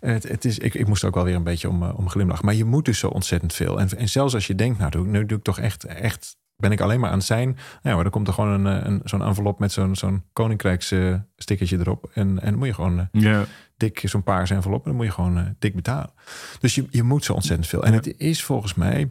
het, 0.00 0.28
het 0.28 0.44
is, 0.44 0.58
ik, 0.58 0.74
ik 0.74 0.86
moest 0.86 1.04
ook 1.04 1.14
wel 1.14 1.24
weer 1.24 1.34
een 1.34 1.42
beetje 1.42 1.68
om, 1.68 1.82
om 1.82 2.08
glimlachen. 2.08 2.44
Maar 2.44 2.54
je 2.54 2.64
moet 2.64 2.84
dus 2.84 2.98
zo 2.98 3.08
ontzettend 3.08 3.54
veel. 3.54 3.80
En, 3.80 3.88
en 3.98 4.08
zelfs 4.08 4.34
als 4.34 4.46
je 4.46 4.54
denkt, 4.54 4.78
nou, 4.78 4.90
doe, 4.90 5.06
nu 5.06 5.26
doe 5.26 5.38
ik 5.38 5.44
toch 5.44 5.58
echt, 5.58 5.84
echt 5.84 6.17
ben 6.62 6.72
ik 6.72 6.80
alleen 6.80 7.00
maar 7.00 7.10
aan 7.10 7.16
het 7.18 7.26
zijn. 7.26 7.48
Nou, 7.48 7.58
ja, 7.82 7.94
maar 7.94 8.02
dan 8.02 8.12
komt 8.12 8.28
er 8.28 8.34
gewoon 8.34 8.64
een, 8.66 8.80
eh, 8.80 8.86
een, 8.86 9.00
zo'n 9.04 9.22
envelop 9.22 9.58
met 9.58 9.72
zo'n 9.72 9.96
zo'n 9.96 10.24
koninkrijks 10.32 10.90
eh, 10.90 11.14
stickertje 11.36 11.78
erop. 11.78 12.10
En, 12.14 12.28
en 12.40 12.50
dan 12.50 12.58
moet 12.58 12.66
je 12.66 12.74
gewoon 12.74 13.08
eh, 13.12 13.40
dik, 13.76 14.02
zo'n 14.04 14.22
paarse 14.22 14.54
envelop. 14.54 14.78
En 14.78 14.84
dan 14.84 14.94
moet 14.96 15.06
je 15.06 15.12
gewoon 15.12 15.56
dik 15.58 15.74
betalen. 15.74 16.10
Dus 16.60 16.74
je, 16.74 16.86
je 16.90 17.02
moet 17.02 17.24
zo 17.24 17.32
ontzettend 17.32 17.68
veel. 17.68 17.82
En 17.84 17.90
Ja. 17.92 17.96
het 17.96 18.18
is 18.18 18.42
volgens 18.44 18.74
mij 18.74 19.10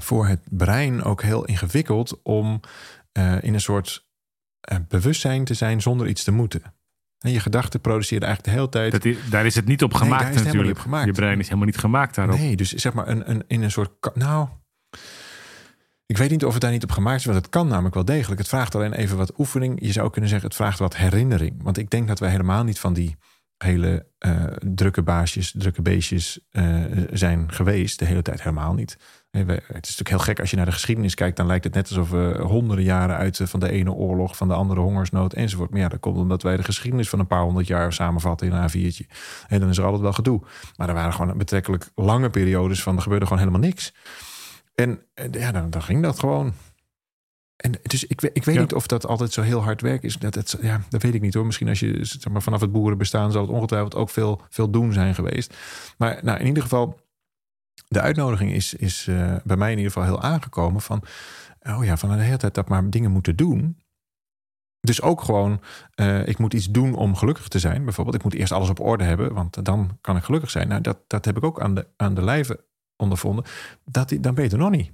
voor 0.00 0.26
het 0.26 0.40
brein 0.50 1.02
ook 1.02 1.22
heel 1.22 1.44
ingewikkeld 1.44 2.22
om 2.22 2.60
in 3.40 3.54
een 3.54 3.60
soort 3.60 4.06
bewustzijn 4.88 5.44
te 5.44 5.54
zijn 5.54 5.82
zonder 5.82 6.06
iets 6.06 6.24
te 6.24 6.30
moeten. 6.32 6.62
En 7.18 7.32
je 7.32 7.40
gedachten 7.40 7.80
produceren 7.80 8.26
eigenlijk 8.26 8.54
de 8.54 8.60
hele 8.60 8.72
tijd. 8.72 8.92
dat 8.92 9.04
is, 9.04 9.30
daar 9.30 9.46
is 9.46 9.54
het 9.54 9.66
niet 9.66 9.82
op 9.82 9.92
Nee, 9.92 10.00
gemaakt 10.00 10.22
daar 10.22 10.30
is 10.32 10.36
natuurlijk. 10.38 10.66
niet 10.68 10.76
op 10.76 10.82
gemaakt. 10.82 11.06
Je 11.06 11.12
brein 11.12 11.38
is 11.38 11.44
helemaal 11.44 11.66
niet 11.66 11.78
gemaakt 11.78 12.14
daarop. 12.14 12.38
Nee, 12.38 12.56
dus 12.56 12.72
zeg 12.72 12.92
maar 12.92 13.08
een, 13.08 13.30
een, 13.30 13.44
in 13.46 13.62
een 13.62 13.70
soort. 13.70 13.90
Nou, 14.14 14.48
ik 16.06 16.16
weet 16.16 16.30
niet 16.30 16.44
of 16.44 16.52
het 16.52 16.62
daar 16.62 16.70
niet 16.70 16.82
op 16.82 16.90
gemaakt 16.90 17.18
is, 17.18 17.24
want 17.24 17.36
het 17.36 17.48
kan 17.48 17.68
namelijk 17.68 17.94
wel 17.94 18.04
degelijk. 18.04 18.40
Het 18.40 18.48
vraagt 18.48 18.74
alleen 18.74 18.92
even 18.92 19.16
wat 19.16 19.38
oefening. 19.38 19.78
Je 19.80 19.92
zou 19.92 20.10
kunnen 20.10 20.30
zeggen, 20.30 20.48
het 20.48 20.56
vraagt 20.56 20.78
wat 20.78 20.96
herinnering. 20.96 21.62
Want 21.62 21.78
ik 21.78 21.90
denk 21.90 22.08
dat 22.08 22.18
wij 22.18 22.30
helemaal 22.30 22.64
niet 22.64 22.78
van 22.78 22.92
die 22.92 23.16
hele 23.58 24.06
eh, 24.18 24.44
drukke 24.60 25.02
baasjes, 25.02 25.54
drukke 25.58 25.82
beestjes 25.82 26.40
eh, 26.50 26.84
zijn 27.12 27.52
geweest. 27.52 27.98
De 27.98 28.04
hele 28.04 28.22
tijd 28.22 28.42
helemaal 28.42 28.74
niet. 28.74 28.98
Het 29.30 29.48
is 29.48 29.70
natuurlijk 29.70 30.08
heel 30.08 30.18
gek 30.18 30.40
als 30.40 30.50
je 30.50 30.56
naar 30.56 30.64
de 30.64 30.72
geschiedenis 30.72 31.14
kijkt. 31.14 31.36
Dan 31.36 31.46
lijkt 31.46 31.64
het 31.64 31.74
net 31.74 31.88
alsof 31.88 32.10
we 32.10 32.38
honderden 32.42 32.84
jaren 32.84 33.16
uit 33.16 33.40
eh, 33.40 33.46
van 33.46 33.60
de 33.60 33.70
ene 33.70 33.92
oorlog, 33.92 34.36
van 34.36 34.48
de 34.48 34.54
andere 34.54 34.80
hongersnood 34.80 35.32
enzovoort. 35.32 35.70
Maar 35.70 35.80
ja, 35.80 35.88
dat 35.88 36.00
komt 36.00 36.16
omdat 36.16 36.42
wij 36.42 36.56
de 36.56 36.62
geschiedenis 36.62 37.08
van 37.08 37.18
een 37.18 37.26
paar 37.26 37.42
honderd 37.42 37.66
jaar 37.66 37.92
samenvatten 37.92 38.46
in 38.46 38.52
een 38.52 38.70
A4'tje. 38.70 39.16
En 39.48 39.60
dan 39.60 39.68
is 39.68 39.78
er 39.78 39.84
altijd 39.84 40.02
wel 40.02 40.12
gedoe. 40.12 40.42
Maar 40.76 40.88
er 40.88 40.94
waren 40.94 41.12
gewoon 41.12 41.38
betrekkelijk 41.38 41.90
lange 41.94 42.30
periodes 42.30 42.82
van 42.82 42.96
er 42.96 43.02
gebeurde 43.02 43.24
gewoon 43.26 43.40
helemaal 43.40 43.68
niks. 43.68 43.92
En 44.76 45.02
eh, 45.14 45.32
ja, 45.32 45.52
dan, 45.52 45.70
dan 45.70 45.82
ging 45.82 46.02
dat 46.02 46.18
gewoon. 46.18 46.52
En 47.56 47.72
dus 47.82 48.04
ik, 48.04 48.22
ik 48.22 48.44
weet 48.44 48.54
Ja. 48.54 48.60
niet 48.60 48.74
of 48.74 48.86
dat 48.86 49.06
altijd 49.06 49.32
zo 49.32 49.42
heel 49.42 49.62
hard 49.62 49.80
werk 49.80 50.02
is. 50.02 50.16
Dat, 50.16 50.34
het, 50.34 50.58
ja, 50.60 50.80
dat 50.88 51.02
weet 51.02 51.14
ik 51.14 51.20
niet 51.20 51.34
hoor. 51.34 51.46
Misschien 51.46 51.68
als 51.68 51.80
je 51.80 52.04
zeg 52.04 52.32
maar, 52.32 52.42
vanaf 52.42 52.60
het 52.60 52.72
boerenbestaan 52.72 53.32
zal 53.32 53.42
het 53.42 53.50
ongetwijfeld 53.50 53.94
ook 53.94 54.10
veel, 54.10 54.40
veel 54.48 54.70
doen 54.70 54.92
zijn 54.92 55.14
geweest. 55.14 55.56
Maar 55.98 56.18
nou, 56.22 56.38
in 56.38 56.46
ieder 56.46 56.62
geval, 56.62 57.00
de 57.88 58.00
uitnodiging 58.00 58.52
is, 58.52 58.74
is 58.74 59.06
uh, 59.06 59.36
bij 59.44 59.56
mij 59.56 59.70
in 59.72 59.76
ieder 59.78 59.92
geval 59.92 60.08
heel 60.08 60.22
aangekomen 60.22 60.80
van, 60.80 61.02
oh 61.62 61.84
ja, 61.84 61.96
van 61.96 62.08
de 62.08 62.22
hele 62.22 62.36
tijd 62.36 62.54
dat 62.54 62.68
maar 62.68 62.90
dingen 62.90 63.10
moeten 63.10 63.36
doen. 63.36 63.78
Dus 64.80 65.02
ook 65.02 65.20
gewoon, 65.22 65.60
uh, 66.00 66.28
ik 66.28 66.38
moet 66.38 66.54
iets 66.54 66.70
doen 66.70 66.94
om 66.94 67.16
gelukkig 67.16 67.48
te 67.48 67.58
zijn. 67.58 67.84
Bijvoorbeeld, 67.84 68.16
ik 68.16 68.22
moet 68.22 68.34
eerst 68.34 68.52
alles 68.52 68.68
op 68.68 68.80
orde 68.80 69.04
hebben, 69.04 69.34
want 69.34 69.64
dan 69.64 69.98
kan 70.00 70.16
ik 70.16 70.24
gelukkig 70.24 70.50
zijn. 70.50 70.68
Nou, 70.68 70.80
dat, 70.80 70.98
dat 71.06 71.24
heb 71.24 71.36
ik 71.36 71.44
ook 71.44 71.60
aan 71.60 71.74
de, 71.74 71.86
aan 71.96 72.14
de 72.14 72.22
lijve 72.22 72.64
ondervonden. 72.96 73.44
Dat, 73.84 74.16
dan 74.20 74.34
ben 74.34 74.44
je 74.44 74.50
er 74.50 74.58
nog 74.58 74.70
niet. 74.70 74.92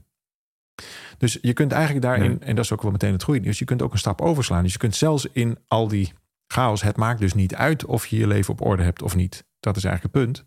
Dus 1.18 1.38
je 1.40 1.52
kunt 1.52 1.72
eigenlijk 1.72 2.04
daarin, 2.04 2.42
en 2.42 2.56
dat 2.56 2.64
is 2.64 2.72
ook 2.72 2.82
wel 2.82 2.90
meteen 2.90 3.12
het 3.12 3.22
goede 3.22 3.40
dus 3.40 3.58
je 3.58 3.64
kunt 3.64 3.82
ook 3.82 3.92
een 3.92 3.98
stap 3.98 4.20
overslaan. 4.20 4.62
Dus 4.62 4.72
je 4.72 4.78
kunt 4.78 4.96
zelfs 4.96 5.26
in 5.32 5.58
al 5.68 5.88
die 5.88 6.12
chaos, 6.46 6.82
het 6.82 6.96
maakt 6.96 7.20
dus 7.20 7.34
niet 7.34 7.54
uit 7.54 7.84
of 7.84 8.06
je 8.06 8.16
je 8.16 8.26
leven 8.26 8.52
op 8.52 8.60
orde 8.60 8.82
hebt 8.82 9.02
of 9.02 9.16
niet. 9.16 9.44
Dat 9.60 9.76
is 9.76 9.84
eigenlijk 9.84 10.14
het 10.14 10.24
punt. 10.24 10.44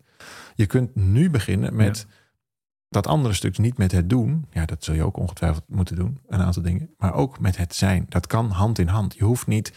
Je 0.54 0.66
kunt 0.66 0.94
nu 0.94 1.30
beginnen 1.30 1.76
met 1.76 2.06
dat 2.88 3.06
andere 3.06 3.34
stuk, 3.34 3.58
niet 3.58 3.78
met 3.78 3.92
het 3.92 4.10
doen. 4.10 4.46
Ja, 4.50 4.64
dat 4.64 4.84
zul 4.84 4.94
je 4.94 5.04
ook 5.04 5.16
ongetwijfeld 5.16 5.64
moeten 5.68 5.96
doen, 5.96 6.20
een 6.26 6.42
aantal 6.42 6.62
dingen. 6.62 6.94
Maar 6.96 7.14
ook 7.14 7.40
met 7.40 7.56
het 7.56 7.74
zijn. 7.74 8.06
Dat 8.08 8.26
kan 8.26 8.50
hand 8.50 8.78
in 8.78 8.88
hand. 8.88 9.14
Je 9.14 9.24
hoeft 9.24 9.46
niet 9.46 9.72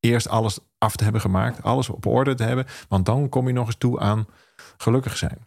eerst 0.00 0.28
alles 0.28 0.58
af 0.78 0.96
te 0.96 1.02
hebben 1.04 1.20
gemaakt, 1.20 1.62
alles 1.62 1.88
op 1.88 2.06
orde 2.06 2.34
te 2.34 2.42
hebben, 2.42 2.66
want 2.88 3.06
dan 3.06 3.28
kom 3.28 3.46
je 3.46 3.52
nog 3.52 3.66
eens 3.66 3.76
toe 3.76 4.00
aan 4.00 4.26
gelukkig 4.76 5.16
zijn. 5.16 5.38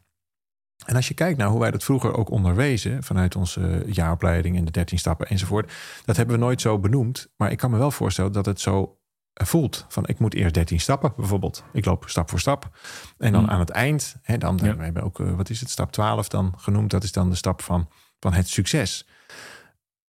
En 0.85 0.95
als 0.95 1.07
je 1.07 1.13
kijkt 1.13 1.37
naar 1.37 1.47
hoe 1.47 1.59
wij 1.59 1.71
dat 1.71 1.83
vroeger 1.83 2.17
ook 2.17 2.29
onderwezen, 2.29 3.03
vanuit 3.03 3.35
onze 3.35 3.83
jaaropleiding 3.87 4.55
in 4.55 4.65
de 4.65 4.71
13 4.71 4.99
stappen 4.99 5.27
enzovoort, 5.27 5.71
dat 6.05 6.17
hebben 6.17 6.35
we 6.35 6.41
nooit 6.41 6.61
zo 6.61 6.79
benoemd. 6.79 7.31
Maar 7.37 7.51
ik 7.51 7.57
kan 7.57 7.71
me 7.71 7.77
wel 7.77 7.91
voorstellen 7.91 8.31
dat 8.31 8.45
het 8.45 8.59
zo 8.59 8.99
voelt. 9.33 9.85
Van 9.87 10.07
ik 10.07 10.19
moet 10.19 10.33
eerst 10.33 10.53
13 10.53 10.79
stappen 10.79 11.13
bijvoorbeeld. 11.15 11.63
Ik 11.73 11.85
loop 11.85 12.03
stap 12.07 12.29
voor 12.29 12.39
stap. 12.39 12.69
En 13.17 13.31
dan 13.31 13.41
hmm. 13.41 13.51
aan 13.51 13.59
het 13.59 13.69
eind, 13.69 14.15
hè, 14.21 14.37
dan 14.37 14.59
ja. 14.63 14.75
we 14.75 14.83
hebben 14.83 15.03
ook, 15.03 15.19
eh, 15.19 15.35
wat 15.35 15.49
is 15.49 15.59
het, 15.59 15.69
stap 15.69 15.91
12 15.91 16.27
dan 16.27 16.53
genoemd. 16.57 16.91
Dat 16.91 17.03
is 17.03 17.11
dan 17.11 17.29
de 17.29 17.35
stap 17.35 17.61
van, 17.61 17.89
van 18.19 18.33
het 18.33 18.49
succes. 18.49 19.07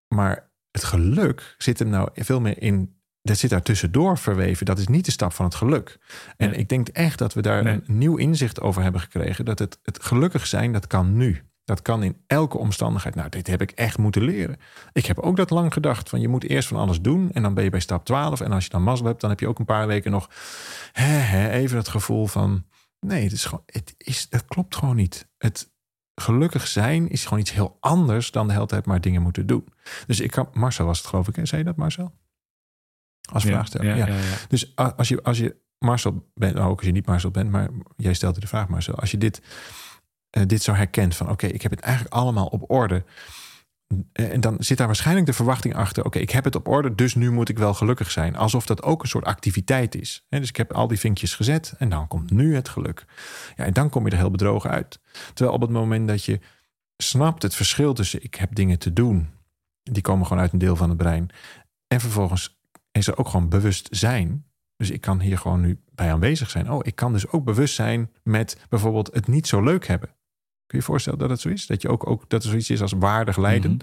Maar 0.08 0.50
het 0.70 0.84
geluk 0.84 1.54
zit 1.58 1.78
hem 1.78 1.88
nou 1.88 2.08
veel 2.14 2.40
meer 2.40 2.62
in 2.62 2.99
dat 3.22 3.38
zit 3.38 3.50
daar 3.50 3.62
tussendoor 3.62 4.18
verweven. 4.18 4.66
Dat 4.66 4.78
is 4.78 4.88
niet 4.88 5.04
de 5.04 5.10
stap 5.10 5.32
van 5.32 5.44
het 5.44 5.54
geluk. 5.54 5.98
En 6.36 6.58
ik 6.58 6.68
denk 6.68 6.88
echt 6.88 7.18
dat 7.18 7.34
we 7.34 7.42
daar 7.42 7.66
een 7.66 7.84
nieuw 7.86 8.16
inzicht 8.16 8.60
over 8.60 8.82
hebben 8.82 9.00
gekregen. 9.00 9.44
Dat 9.44 9.58
het, 9.58 9.78
het 9.82 10.02
gelukkig 10.02 10.46
zijn, 10.46 10.72
dat 10.72 10.86
kan 10.86 11.16
nu. 11.16 11.42
Dat 11.64 11.82
kan 11.82 12.02
in 12.02 12.16
elke 12.26 12.58
omstandigheid. 12.58 13.14
Nou, 13.14 13.28
dit 13.28 13.46
heb 13.46 13.60
ik 13.60 13.70
echt 13.70 13.98
moeten 13.98 14.22
leren. 14.22 14.56
Ik 14.92 15.06
heb 15.06 15.18
ook 15.18 15.36
dat 15.36 15.50
lang 15.50 15.72
gedacht. 15.72 16.08
Van 16.08 16.20
je 16.20 16.28
moet 16.28 16.44
eerst 16.44 16.68
van 16.68 16.76
alles 16.76 17.00
doen. 17.00 17.32
En 17.32 17.42
dan 17.42 17.54
ben 17.54 17.64
je 17.64 17.70
bij 17.70 17.80
stap 17.80 18.04
12. 18.04 18.40
En 18.40 18.52
als 18.52 18.64
je 18.64 18.70
dan 18.70 18.82
mazzel 18.82 19.06
hebt, 19.06 19.20
dan 19.20 19.30
heb 19.30 19.40
je 19.40 19.48
ook 19.48 19.58
een 19.58 19.64
paar 19.64 19.86
weken 19.86 20.10
nog 20.10 20.30
hè, 20.92 21.04
hè, 21.04 21.50
even 21.50 21.76
het 21.76 21.88
gevoel 21.88 22.26
van. 22.26 22.64
Nee, 23.00 23.22
het 23.22 23.32
is 23.32 23.44
gewoon, 23.44 23.62
het 23.66 23.94
is, 23.98 24.28
dat 24.28 24.44
klopt 24.44 24.76
gewoon 24.76 24.96
niet. 24.96 25.28
Het 25.38 25.70
gelukkig 26.14 26.66
zijn 26.66 27.08
is 27.08 27.24
gewoon 27.24 27.38
iets 27.38 27.52
heel 27.52 27.76
anders 27.80 28.30
dan 28.30 28.46
de 28.46 28.52
hele 28.52 28.66
tijd 28.66 28.86
maar 28.86 29.00
dingen 29.00 29.22
moeten 29.22 29.46
doen. 29.46 29.64
Dus 30.06 30.20
ik 30.20 30.30
kan, 30.30 30.48
Marcel 30.52 30.86
was 30.86 30.98
het 30.98 31.06
geloof 31.06 31.28
ik. 31.28 31.46
Zei 31.46 31.60
je 31.60 31.66
dat 31.66 31.76
Marcel? 31.76 32.12
Als 33.32 33.44
vraagsteller. 33.44 33.96
Ja, 33.96 34.06
ja, 34.06 34.16
Dus 34.48 34.76
als 34.76 35.08
je, 35.08 35.22
als 35.22 35.38
je 35.38 35.56
Marcel 35.78 36.30
bent, 36.34 36.54
nou, 36.54 36.70
ook 36.70 36.76
als 36.76 36.86
je 36.86 36.92
niet 36.92 37.06
Marcel 37.06 37.30
bent, 37.30 37.50
maar 37.50 37.68
jij 37.96 38.14
stelde 38.14 38.40
de 38.40 38.46
vraag 38.46 38.68
Marcel. 38.68 38.94
Als 38.94 39.10
je 39.10 39.18
dit, 39.18 39.42
uh, 40.36 40.42
dit 40.46 40.62
zo 40.62 40.72
herkent 40.72 41.16
van 41.16 41.30
oké, 41.30 41.46
ik 41.46 41.62
heb 41.62 41.70
het 41.70 41.80
eigenlijk 41.80 42.14
allemaal 42.14 42.46
op 42.46 42.70
orde. 42.70 43.04
Eh, 44.12 44.32
en 44.32 44.40
dan 44.40 44.56
zit 44.58 44.78
daar 44.78 44.86
waarschijnlijk 44.86 45.26
de 45.26 45.32
verwachting 45.32 45.74
achter: 45.74 46.04
oké, 46.04 46.18
ik 46.18 46.30
heb 46.30 46.44
het 46.44 46.54
op 46.54 46.68
orde, 46.68 46.94
dus 46.94 47.14
nu 47.14 47.30
moet 47.30 47.48
ik 47.48 47.58
wel 47.58 47.74
gelukkig 47.74 48.10
zijn. 48.10 48.36
Alsof 48.36 48.66
dat 48.66 48.82
ook 48.82 49.02
een 49.02 49.08
soort 49.08 49.24
activiteit 49.24 49.94
is. 49.94 50.26
Dus 50.28 50.48
ik 50.48 50.56
heb 50.56 50.72
al 50.72 50.88
die 50.88 50.98
vinkjes 50.98 51.34
gezet 51.34 51.74
en 51.78 51.88
dan 51.88 52.08
komt 52.08 52.30
nu 52.30 52.54
het 52.54 52.68
geluk. 52.68 53.04
Ja, 53.56 53.64
en 53.64 53.72
dan 53.72 53.88
kom 53.88 54.04
je 54.04 54.10
er 54.10 54.16
heel 54.16 54.30
bedrogen 54.30 54.70
uit. 54.70 55.00
Terwijl 55.34 55.56
op 55.56 55.62
het 55.62 55.70
moment 55.70 56.08
dat 56.08 56.24
je 56.24 56.40
snapt 56.96 57.42
het 57.42 57.54
verschil 57.54 57.92
tussen 57.92 58.22
ik 58.22 58.34
heb 58.34 58.54
dingen 58.54 58.78
te 58.78 58.92
doen, 58.92 59.30
die 59.82 60.02
komen 60.02 60.26
gewoon 60.26 60.42
uit 60.42 60.52
een 60.52 60.58
deel 60.58 60.76
van 60.76 60.88
het 60.88 60.98
brein. 60.98 61.30
En 61.86 62.00
vervolgens 62.00 62.59
is 62.92 63.06
er 63.06 63.18
ook 63.18 63.28
gewoon 63.28 63.48
bewust 63.48 63.88
zijn. 63.90 64.44
Dus 64.76 64.90
ik 64.90 65.00
kan 65.00 65.20
hier 65.20 65.38
gewoon 65.38 65.60
nu 65.60 65.80
bij 65.94 66.12
aanwezig 66.12 66.50
zijn. 66.50 66.70
Oh, 66.70 66.80
ik 66.82 66.94
kan 66.94 67.12
dus 67.12 67.28
ook 67.28 67.44
bewust 67.44 67.74
zijn 67.74 68.10
met 68.22 68.58
bijvoorbeeld 68.68 69.14
het 69.14 69.26
niet 69.26 69.46
zo 69.46 69.62
leuk 69.62 69.86
hebben. 69.86 70.08
Kun 70.08 70.18
je 70.66 70.76
je 70.76 70.82
voorstellen 70.82 71.18
dat 71.18 71.30
het 71.30 71.40
zo 71.40 71.48
is? 71.48 71.66
Dat 71.66 71.82
je 71.82 71.88
ook, 71.88 72.06
ook 72.06 72.28
dat 72.28 72.42
er 72.42 72.48
zoiets 72.48 72.70
is 72.70 72.82
als 72.82 72.92
waardig 72.92 73.36
lijden. 73.36 73.70
Mhm. 73.70 73.80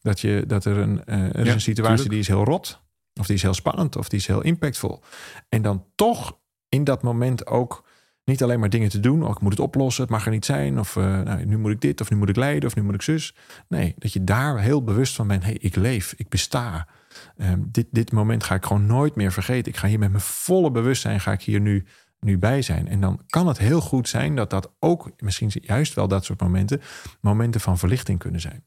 Dat, 0.00 0.20
je, 0.20 0.44
dat 0.46 0.64
er 0.64 0.76
een, 0.76 1.02
uh, 1.06 1.34
er 1.34 1.46
is 1.46 1.52
een 1.52 1.60
situatie 1.60 2.08
die 2.08 2.18
is 2.18 2.28
heel 2.28 2.44
rot. 2.44 2.82
Of 3.20 3.26
die 3.26 3.36
is 3.36 3.42
heel 3.42 3.54
spannend. 3.54 3.96
Of 3.96 4.08
die 4.08 4.18
is 4.18 4.26
heel 4.26 4.40
impactvol. 4.40 5.02
En 5.48 5.62
dan 5.62 5.84
toch 5.94 6.38
in 6.68 6.84
dat 6.84 7.02
moment 7.02 7.46
ook 7.46 7.84
niet 8.24 8.42
alleen 8.42 8.60
maar 8.60 8.70
dingen 8.70 8.88
te 8.88 9.00
doen. 9.00 9.24
Oh, 9.24 9.30
ik 9.30 9.40
moet 9.40 9.52
het 9.52 9.60
oplossen. 9.60 10.02
Het 10.02 10.12
mag 10.12 10.24
er 10.24 10.30
niet 10.30 10.44
zijn. 10.44 10.78
Of 10.78 10.96
uh, 10.96 11.20
nou, 11.20 11.44
nu 11.44 11.58
moet 11.58 11.70
ik 11.70 11.80
dit. 11.80 12.00
Of 12.00 12.10
nu 12.10 12.16
moet 12.16 12.28
ik 12.28 12.36
lijden. 12.36 12.68
Of 12.68 12.74
nu 12.74 12.82
moet 12.82 12.94
ik 12.94 13.02
zus. 13.02 13.34
Nee, 13.68 13.94
dat 13.98 14.12
je 14.12 14.24
daar 14.24 14.60
heel 14.60 14.84
bewust 14.84 15.14
van 15.14 15.26
bent. 15.26 15.42
hey, 15.42 15.56
ik 15.60 15.76
leef. 15.76 16.14
Ik 16.16 16.28
besta. 16.28 16.88
Ehm, 17.36 17.60
dit, 17.66 17.86
dit 17.90 18.12
moment 18.12 18.44
ga 18.44 18.54
ik 18.54 18.64
gewoon 18.64 18.86
nooit 18.86 19.14
meer 19.14 19.32
vergeten. 19.32 19.72
Ik 19.72 19.78
ga 19.78 19.88
hier 19.88 19.98
met 19.98 20.10
mijn 20.10 20.22
volle 20.22 20.70
bewustzijn 20.70 21.20
ga 21.20 21.32
ik 21.32 21.42
hier 21.42 21.60
nu, 21.60 21.84
nu 22.20 22.38
bij 22.38 22.62
zijn. 22.62 22.88
En 22.88 23.00
dan 23.00 23.20
kan 23.26 23.46
het 23.46 23.58
heel 23.58 23.80
goed 23.80 24.08
zijn 24.08 24.34
dat 24.36 24.50
dat 24.50 24.72
ook, 24.78 25.12
misschien 25.18 25.50
juist 25.52 25.94
wel 25.94 26.08
dat 26.08 26.24
soort 26.24 26.40
momenten, 26.40 26.80
momenten 27.20 27.60
van 27.60 27.78
verlichting 27.78 28.18
kunnen 28.18 28.40
zijn. 28.40 28.64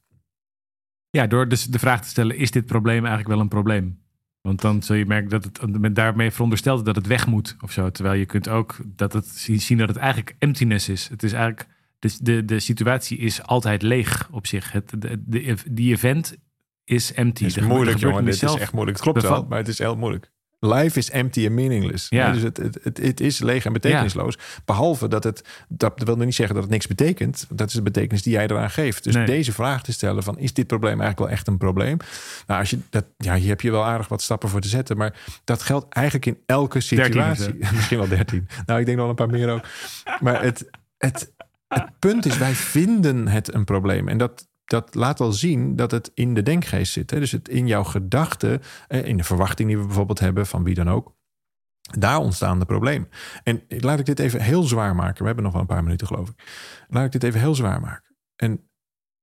Ja, 1.09 1.27
door 1.27 1.47
dus 1.47 1.65
de 1.65 1.79
vraag 1.79 2.01
te 2.01 2.09
stellen, 2.09 2.37
is 2.37 2.51
dit 2.51 2.65
probleem 2.65 2.99
eigenlijk 2.99 3.27
wel 3.27 3.39
een 3.39 3.47
probleem? 3.47 4.03
Want 4.41 4.61
dan 4.61 4.83
zul 4.83 4.95
je 4.95 5.05
merken 5.05 5.29
dat 5.29 5.43
het 5.43 5.79
men 5.79 5.93
daarmee 5.93 6.31
veronderstelt 6.31 6.85
dat 6.85 6.95
het 6.95 7.07
weg 7.07 7.27
moet 7.27 7.55
of 7.61 7.71
zo. 7.71 7.91
Terwijl 7.91 8.19
je 8.19 8.25
kunt 8.25 8.47
ook 8.47 8.77
dat 8.85 9.13
het 9.13 9.27
zien 9.27 9.77
dat 9.77 9.87
het 9.87 9.97
eigenlijk 9.97 10.35
emptiness 10.39 10.89
is. 10.89 11.07
Het 11.07 11.23
is 11.23 11.33
eigenlijk 11.33 11.67
de, 11.99 12.17
de, 12.21 12.45
de 12.45 12.59
situatie 12.59 13.17
is 13.17 13.43
altijd 13.43 13.81
leeg 13.81 14.27
op 14.31 14.47
zich. 14.47 14.71
Het, 14.71 15.01
de, 15.01 15.23
de, 15.25 15.57
die 15.69 15.91
event 15.91 16.37
is 16.85 17.13
empty. 17.13 17.43
Het 17.43 17.57
is 17.57 17.63
moeilijk, 17.63 17.97
jongen. 17.97 18.25
Dit 18.25 18.33
is 18.33 18.55
echt 18.55 18.73
moeilijk. 18.73 18.97
Het 18.97 19.05
klopt 19.05 19.21
wel, 19.21 19.45
maar 19.49 19.57
het 19.57 19.67
is 19.67 19.77
heel 19.77 19.95
moeilijk. 19.95 20.33
Life 20.59 20.97
is 20.97 21.09
empty 21.09 21.45
and 21.45 21.55
meaningless. 21.55 22.09
Ja. 22.09 22.31
Dus 22.31 22.41
het, 22.41 22.57
het, 22.57 22.79
het, 22.83 22.97
het, 22.97 23.19
is 23.19 23.39
leeg 23.39 23.65
en 23.65 23.73
betekenisloos. 23.73 24.37
Behalve 24.65 25.07
dat 25.07 25.23
het, 25.23 25.47
dat 25.67 26.01
wil 26.03 26.15
niet 26.15 26.35
zeggen 26.35 26.55
dat 26.55 26.63
het 26.63 26.73
niks 26.73 26.87
betekent. 26.87 27.47
Dat 27.49 27.67
is 27.67 27.73
de 27.73 27.81
betekenis 27.81 28.23
die 28.23 28.33
jij 28.33 28.47
eraan 28.47 28.69
geeft. 28.69 29.03
Dus 29.03 29.25
deze 29.25 29.51
vraag 29.51 29.83
te 29.83 29.93
stellen 29.93 30.23
van, 30.23 30.39
is 30.39 30.53
dit 30.53 30.67
probleem 30.67 31.01
eigenlijk 31.01 31.19
wel 31.19 31.29
echt 31.29 31.47
een 31.47 31.57
probleem? 31.57 31.97
Nou, 32.47 32.59
als 32.59 32.69
je 32.69 32.79
dat, 32.89 33.05
ja, 33.17 33.35
hier 33.35 33.49
heb 33.49 33.61
je 33.61 33.71
wel 33.71 33.85
aardig 33.85 34.07
wat 34.07 34.21
stappen 34.21 34.49
voor 34.49 34.61
te 34.61 34.67
zetten. 34.67 34.97
Maar 34.97 35.19
dat 35.43 35.61
geldt 35.61 35.93
eigenlijk 35.93 36.25
in 36.25 36.37
elke 36.45 36.79
situatie. 36.79 37.55
Misschien 37.75 37.97
wel 37.97 38.07
dertien. 38.07 38.47
Nou, 38.65 38.79
ik 38.79 38.85
denk 38.85 38.97
nog 38.97 39.09
een 39.09 39.15
paar 39.15 39.29
meer 39.29 39.49
ook. 39.49 39.63
Maar 40.19 40.43
het, 40.43 40.69
het, 40.97 41.33
het 41.67 41.99
punt 41.99 42.25
is, 42.25 42.37
wij 42.37 42.53
vinden 42.53 43.27
het 43.27 43.53
een 43.53 43.63
probleem. 43.63 44.07
En 44.07 44.17
dat, 44.17 44.47
dat 44.65 44.95
laat 44.95 45.19
al 45.19 45.31
zien 45.31 45.75
dat 45.75 45.91
het 45.91 46.11
in 46.13 46.33
de 46.33 46.43
denkgeest 46.43 46.93
zit. 46.93 47.11
Hè? 47.11 47.19
Dus 47.19 47.31
het 47.31 47.49
in 47.49 47.67
jouw 47.67 47.83
gedachten, 47.83 48.61
eh, 48.87 49.05
in 49.05 49.17
de 49.17 49.23
verwachting 49.23 49.67
die 49.67 49.77
we 49.77 49.85
bijvoorbeeld 49.85 50.19
hebben 50.19 50.47
van 50.47 50.63
wie 50.63 50.75
dan 50.75 50.89
ook. 50.89 51.15
Daar 51.99 52.17
ontstaan 52.17 52.59
de 52.59 52.65
problemen. 52.65 53.09
En 53.43 53.63
laat 53.67 53.99
ik 53.99 54.05
dit 54.05 54.19
even 54.19 54.41
heel 54.41 54.63
zwaar 54.63 54.95
maken. 54.95 55.19
We 55.19 55.25
hebben 55.25 55.43
nog 55.43 55.53
wel 55.53 55.61
een 55.61 55.67
paar 55.67 55.83
minuten, 55.83 56.07
geloof 56.07 56.29
ik. 56.29 56.35
Laat 56.87 57.05
ik 57.05 57.11
dit 57.11 57.23
even 57.23 57.39
heel 57.39 57.55
zwaar 57.55 57.81
maken. 57.81 58.15
En 58.35 58.69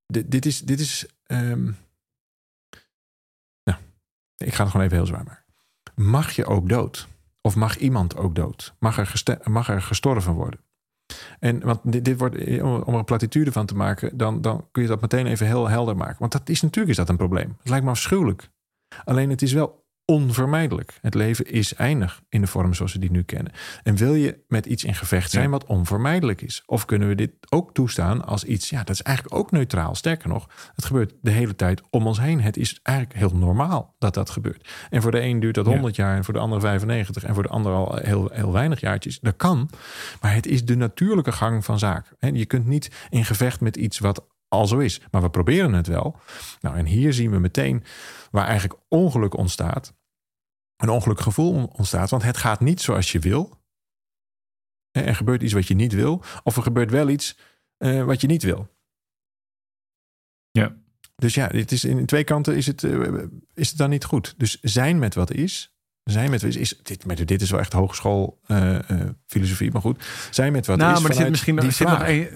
dit, 0.05 0.45
is. 0.45 0.59
Dit 0.59 0.79
is 0.79 1.05
um... 1.27 1.77
nou, 3.63 3.79
ik 4.37 4.53
ga 4.53 4.63
het 4.63 4.71
gewoon 4.71 4.85
even 4.85 4.97
heel 4.97 5.05
zwaar 5.05 5.23
maken. 5.23 5.45
Mag 5.95 6.31
je 6.31 6.45
ook 6.45 6.69
dood? 6.69 7.07
Of 7.41 7.55
mag 7.55 7.77
iemand 7.77 8.17
ook 8.17 8.35
dood? 8.35 8.75
Mag 8.79 8.97
er, 8.97 9.39
mag 9.43 9.69
er 9.69 9.81
gestorven 9.81 10.33
worden? 10.33 10.59
En 11.39 11.59
want 11.59 11.79
dit, 11.83 12.05
dit 12.05 12.17
wordt, 12.17 12.35
om 12.61 12.81
er 12.81 12.93
een 12.93 13.03
platitude 13.03 13.51
van 13.51 13.65
te 13.65 13.75
maken, 13.75 14.17
dan, 14.17 14.41
dan 14.41 14.67
kun 14.71 14.81
je 14.81 14.87
dat 14.87 15.01
meteen 15.01 15.25
even 15.25 15.47
heel 15.47 15.69
helder 15.69 15.97
maken. 15.97 16.19
Want 16.19 16.31
dat 16.31 16.49
is 16.49 16.61
natuurlijk 16.61 16.91
is 16.91 16.97
dat 16.97 17.09
een 17.09 17.17
probleem. 17.17 17.55
Het 17.59 17.69
lijkt 17.69 17.85
me 17.85 17.91
afschuwelijk. 17.91 18.49
Alleen 19.03 19.29
het 19.29 19.41
is 19.41 19.53
wel 19.53 19.82
onvermijdelijk. 20.13 20.97
Het 21.01 21.13
leven 21.13 21.51
is 21.51 21.73
eindig 21.73 22.21
in 22.29 22.41
de 22.41 22.47
vorm 22.47 22.73
zoals 22.73 22.93
we 22.93 22.99
die 22.99 23.11
nu 23.11 23.23
kennen. 23.23 23.51
En 23.83 23.95
wil 23.95 24.13
je 24.13 24.43
met 24.47 24.65
iets 24.65 24.83
in 24.83 24.95
gevecht 24.95 25.31
zijn 25.31 25.49
wat 25.49 25.65
onvermijdelijk 25.65 26.41
is? 26.41 26.63
Of 26.65 26.85
kunnen 26.85 27.07
we 27.07 27.15
dit 27.15 27.31
ook 27.49 27.73
toestaan 27.73 28.25
als 28.25 28.43
iets, 28.43 28.69
ja, 28.69 28.77
dat 28.83 28.89
is 28.89 29.01
eigenlijk 29.01 29.35
ook 29.35 29.51
neutraal. 29.51 29.95
Sterker 29.95 30.29
nog, 30.29 30.49
het 30.75 30.85
gebeurt 30.85 31.13
de 31.21 31.31
hele 31.31 31.55
tijd 31.55 31.81
om 31.89 32.07
ons 32.07 32.19
heen. 32.19 32.41
Het 32.41 32.57
is 32.57 32.79
eigenlijk 32.81 33.19
heel 33.19 33.37
normaal 33.37 33.95
dat 33.99 34.13
dat 34.13 34.29
gebeurt. 34.29 34.69
En 34.89 35.01
voor 35.01 35.11
de 35.11 35.21
een 35.21 35.39
duurt 35.39 35.55
dat 35.55 35.65
100 35.65 35.95
jaar 35.95 36.15
en 36.15 36.23
voor 36.23 36.33
de 36.33 36.39
andere 36.39 36.61
95 36.61 37.23
en 37.23 37.33
voor 37.33 37.43
de 37.43 37.49
ander 37.49 37.73
al 37.73 37.95
heel, 37.95 38.29
heel 38.31 38.51
weinig 38.51 38.79
jaartjes. 38.79 39.19
Dat 39.19 39.35
kan, 39.35 39.69
maar 40.21 40.33
het 40.33 40.45
is 40.45 40.65
de 40.65 40.75
natuurlijke 40.75 41.31
gang 41.31 41.65
van 41.65 41.79
zaken. 41.79 42.15
En 42.19 42.35
je 42.35 42.45
kunt 42.45 42.65
niet 42.65 42.91
in 43.09 43.25
gevecht 43.25 43.61
met 43.61 43.75
iets 43.75 43.99
wat 43.99 44.25
al 44.53 44.67
zo 44.67 44.77
is. 44.77 45.01
Maar 45.11 45.21
we 45.21 45.29
proberen 45.29 45.73
het 45.73 45.87
wel. 45.87 46.15
Nou, 46.61 46.77
en 46.77 46.85
hier 46.85 47.13
zien 47.13 47.31
we 47.31 47.39
meteen 47.39 47.83
waar 48.31 48.47
eigenlijk 48.47 48.79
ongeluk 48.87 49.37
ontstaat. 49.37 49.93
Een 50.77 50.89
ongelukkig 50.89 51.25
gevoel 51.25 51.65
ontstaat, 51.65 52.09
want 52.09 52.23
het 52.23 52.37
gaat 52.37 52.59
niet 52.59 52.81
zoals 52.81 53.11
je 53.11 53.19
wil. 53.19 53.61
Er 54.91 55.15
gebeurt 55.15 55.41
iets 55.41 55.53
wat 55.53 55.67
je 55.67 55.73
niet 55.73 55.93
wil, 55.93 56.23
of 56.43 56.55
er 56.55 56.63
gebeurt 56.63 56.91
wel 56.91 57.09
iets 57.09 57.37
uh, 57.77 58.03
wat 58.03 58.21
je 58.21 58.27
niet 58.27 58.43
wil. 58.43 58.69
Ja. 60.51 60.75
Dus 61.15 61.33
ja, 61.33 61.47
het 61.47 61.71
is 61.71 61.83
in 61.83 62.05
twee 62.05 62.23
kanten 62.23 62.55
is 62.55 62.67
het, 62.67 62.83
uh, 62.83 63.23
is 63.53 63.69
het 63.69 63.77
dan 63.77 63.89
niet 63.89 64.03
goed. 64.03 64.33
Dus 64.37 64.59
zijn 64.61 64.99
met 64.99 65.15
wat 65.15 65.31
is, 65.31 65.75
zijn 66.03 66.29
met 66.29 66.41
wat 66.41 66.49
is, 66.49 66.55
is 66.55 66.79
dit, 66.83 67.05
maar 67.05 67.25
dit 67.25 67.41
is 67.41 67.51
wel 67.51 67.59
echt 67.59 67.73
hogeschool 67.73 68.39
uh, 68.47 68.79
filosofie, 69.25 69.71
maar 69.71 69.81
goed. 69.81 70.05
Zijn 70.31 70.51
met 70.51 70.65
wat 70.65 70.77
nou, 70.77 70.95
is. 70.95 71.01
maar 71.01 71.09
er 71.09 71.17
zit 71.17 71.29
misschien 71.29 71.55
die 71.55 71.71
zit 71.71 71.87
nog 71.87 72.07
een, 72.07 72.27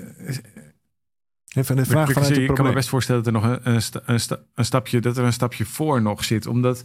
Even 1.58 1.76
de 1.76 1.86
vraag 1.86 2.12
vanuit 2.12 2.30
het 2.30 2.38
ik 2.38 2.56
kan 2.56 2.66
me 2.66 2.74
best 2.74 2.90
voorstellen 2.90 3.24
dat 3.24 3.34
er 3.34 3.42
nog 3.42 3.52
een, 3.52 3.74
een, 3.74 3.82
sta- 3.82 4.02
een, 4.06 4.20
sta- 4.20 4.40
een 4.54 4.66
stapje, 4.66 5.02
dat 5.02 5.18
er 5.18 5.24
een 5.24 5.34
stapje 5.34 5.66
voor 5.66 6.02
nog 6.02 6.24
zit. 6.24 6.46
Omdat 6.46 6.84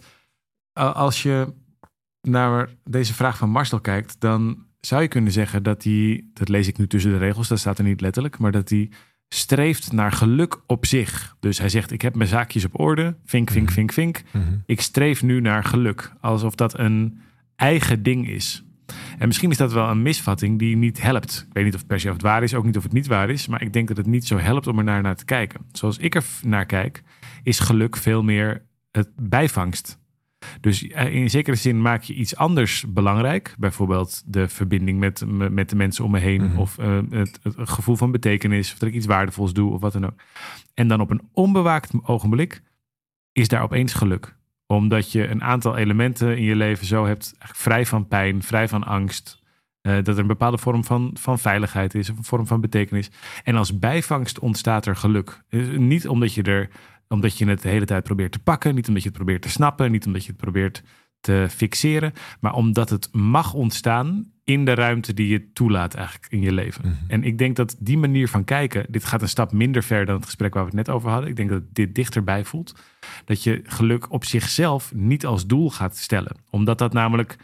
als 0.72 1.22
je 1.22 1.52
naar 2.20 2.68
deze 2.84 3.14
vraag 3.14 3.36
van 3.38 3.50
Marcel 3.50 3.80
kijkt, 3.80 4.20
dan 4.20 4.66
zou 4.80 5.02
je 5.02 5.08
kunnen 5.08 5.32
zeggen 5.32 5.62
dat 5.62 5.84
hij, 5.84 6.24
dat 6.32 6.48
lees 6.48 6.68
ik 6.68 6.78
nu 6.78 6.86
tussen 6.86 7.10
de 7.10 7.18
regels, 7.18 7.48
dat 7.48 7.58
staat 7.58 7.78
er 7.78 7.84
niet 7.84 8.00
letterlijk, 8.00 8.38
maar 8.38 8.52
dat 8.52 8.68
hij 8.68 8.90
streeft 9.28 9.92
naar 9.92 10.12
geluk 10.12 10.60
op 10.66 10.86
zich. 10.86 11.36
Dus 11.40 11.58
hij 11.58 11.68
zegt: 11.68 11.90
Ik 11.92 12.02
heb 12.02 12.14
mijn 12.14 12.28
zaakjes 12.28 12.64
op 12.64 12.80
orde, 12.80 13.16
vink, 13.24 13.50
vink, 13.50 13.66
Mhm. 13.66 13.74
vink, 13.74 13.92
vink. 13.92 14.22
Mhm. 14.32 14.44
Ik 14.66 14.80
streef 14.80 15.22
nu 15.22 15.40
naar 15.40 15.64
geluk, 15.64 16.12
alsof 16.20 16.54
dat 16.54 16.78
een 16.78 17.20
eigen 17.56 18.02
ding 18.02 18.28
is. 18.28 18.64
En 19.18 19.26
misschien 19.26 19.50
is 19.50 19.56
dat 19.56 19.72
wel 19.72 19.88
een 19.88 20.02
misvatting 20.02 20.58
die 20.58 20.76
niet 20.76 21.02
helpt. 21.02 21.44
Ik 21.48 21.52
weet 21.54 21.64
niet 21.64 21.72
of 21.74 21.78
het 21.78 21.88
per 21.88 22.00
se 22.00 22.06
of 22.06 22.12
het 22.12 22.22
waar 22.22 22.42
is, 22.42 22.54
ook 22.54 22.64
niet 22.64 22.76
of 22.76 22.82
het 22.82 22.92
niet 22.92 23.06
waar 23.06 23.30
is. 23.30 23.46
Maar 23.46 23.62
ik 23.62 23.72
denk 23.72 23.88
dat 23.88 23.96
het 23.96 24.06
niet 24.06 24.26
zo 24.26 24.38
helpt 24.38 24.66
om 24.66 24.78
er 24.78 24.84
naar, 24.84 25.02
naar 25.02 25.16
te 25.16 25.24
kijken. 25.24 25.60
Zoals 25.72 25.98
ik 25.98 26.14
er 26.14 26.24
naar 26.42 26.66
kijk, 26.66 27.02
is 27.42 27.58
geluk 27.58 27.96
veel 27.96 28.22
meer 28.22 28.62
het 28.90 29.08
bijvangst. 29.16 29.98
Dus 30.60 30.86
eh, 30.88 31.14
in 31.14 31.30
zekere 31.30 31.56
zin 31.56 31.82
maak 31.82 32.02
je 32.02 32.14
iets 32.14 32.36
anders 32.36 32.84
belangrijk. 32.88 33.54
Bijvoorbeeld 33.58 34.22
de 34.26 34.48
verbinding 34.48 34.98
met, 34.98 35.24
me- 35.26 35.50
met 35.50 35.70
de 35.70 35.76
mensen 35.76 36.04
om 36.04 36.10
me 36.10 36.18
heen. 36.18 36.44
Mhm. 36.44 36.58
Of 36.58 36.78
eh, 36.78 36.98
het, 37.10 37.38
het 37.42 37.54
gevoel 37.70 37.96
van 37.96 38.10
betekenis. 38.12 38.72
Of 38.72 38.78
dat 38.78 38.88
ik 38.88 38.94
iets 38.94 39.06
waardevols 39.06 39.52
doe 39.52 39.72
of 39.72 39.80
wat 39.80 39.92
dan 39.92 40.04
ook. 40.06 40.14
En 40.74 40.88
dan 40.88 41.00
op 41.00 41.10
een 41.10 41.28
onbewaakt 41.32 41.90
ogenblik 42.02 42.62
is 43.32 43.48
daar 43.48 43.62
opeens 43.62 43.92
geluk 43.94 44.36
omdat 44.66 45.12
je 45.12 45.28
een 45.28 45.42
aantal 45.42 45.76
elementen 45.76 46.36
in 46.36 46.42
je 46.44 46.56
leven 46.56 46.86
zo 46.86 47.06
hebt, 47.06 47.34
vrij 47.38 47.86
van 47.86 48.08
pijn, 48.08 48.42
vrij 48.42 48.68
van 48.68 48.84
angst. 48.84 49.40
eh, 49.80 49.94
dat 49.94 50.08
er 50.08 50.18
een 50.18 50.26
bepaalde 50.26 50.58
vorm 50.58 50.84
van, 50.84 51.10
van 51.14 51.38
veiligheid 51.38 51.94
is, 51.94 52.10
of 52.10 52.16
een 52.18 52.24
vorm 52.24 52.46
van 52.46 52.60
betekenis. 52.60 53.10
En 53.44 53.56
als 53.56 53.78
bijvangst 53.78 54.38
ontstaat 54.38 54.86
er 54.86 54.96
geluk. 54.96 55.42
Dus 55.48 55.66
niet 55.78 56.08
omdat 56.08 56.34
je, 56.34 56.42
er, 56.42 56.68
omdat 57.12 57.38
je 57.38 57.46
het 57.46 57.62
de 57.62 57.68
hele 57.68 57.84
tijd 57.84 58.04
probeert 58.04 58.32
te 58.32 58.38
pakken, 58.38 58.74
niet 58.74 58.88
omdat 58.88 59.02
je 59.02 59.08
het 59.08 59.16
probeert 59.16 59.42
te 59.42 59.48
snappen, 59.48 59.90
niet 59.90 60.06
omdat 60.06 60.24
je 60.24 60.32
het 60.32 60.40
probeert 60.40 60.82
te 61.20 61.46
fixeren, 61.50 62.12
maar 62.40 62.54
omdat 62.54 62.90
het 62.90 63.08
mag 63.12 63.54
ontstaan 63.54 64.32
in 64.44 64.64
de 64.64 64.74
ruimte 64.74 65.14
die 65.14 65.28
je 65.28 65.52
toelaat 65.52 65.94
eigenlijk 65.94 66.32
in 66.32 66.40
je 66.40 66.52
leven. 66.52 66.88
Mhm. 66.88 67.10
En 67.10 67.24
ik 67.24 67.38
denk 67.38 67.56
dat 67.56 67.76
die 67.78 67.98
manier 67.98 68.28
van 68.28 68.44
kijken, 68.44 68.86
dit 68.88 69.04
gaat 69.04 69.22
een 69.22 69.28
stap 69.28 69.52
minder 69.52 69.82
ver 69.82 70.06
dan 70.06 70.14
het 70.14 70.24
gesprek 70.24 70.54
waar 70.54 70.62
we 70.62 70.68
het 70.68 70.86
net 70.86 70.94
over 70.94 71.10
hadden. 71.10 71.30
Ik 71.30 71.36
denk 71.36 71.50
dat 71.50 71.62
dit 71.72 71.94
dichterbij 71.94 72.44
voelt. 72.44 72.74
Dat 73.24 73.42
je 73.42 73.60
geluk 73.64 74.12
op 74.12 74.24
zichzelf 74.24 74.94
niet 74.94 75.26
als 75.26 75.46
doel 75.46 75.70
gaat 75.70 75.96
stellen. 75.96 76.36
Omdat 76.50 76.78
dat 76.78 76.92
namelijk, 76.92 77.36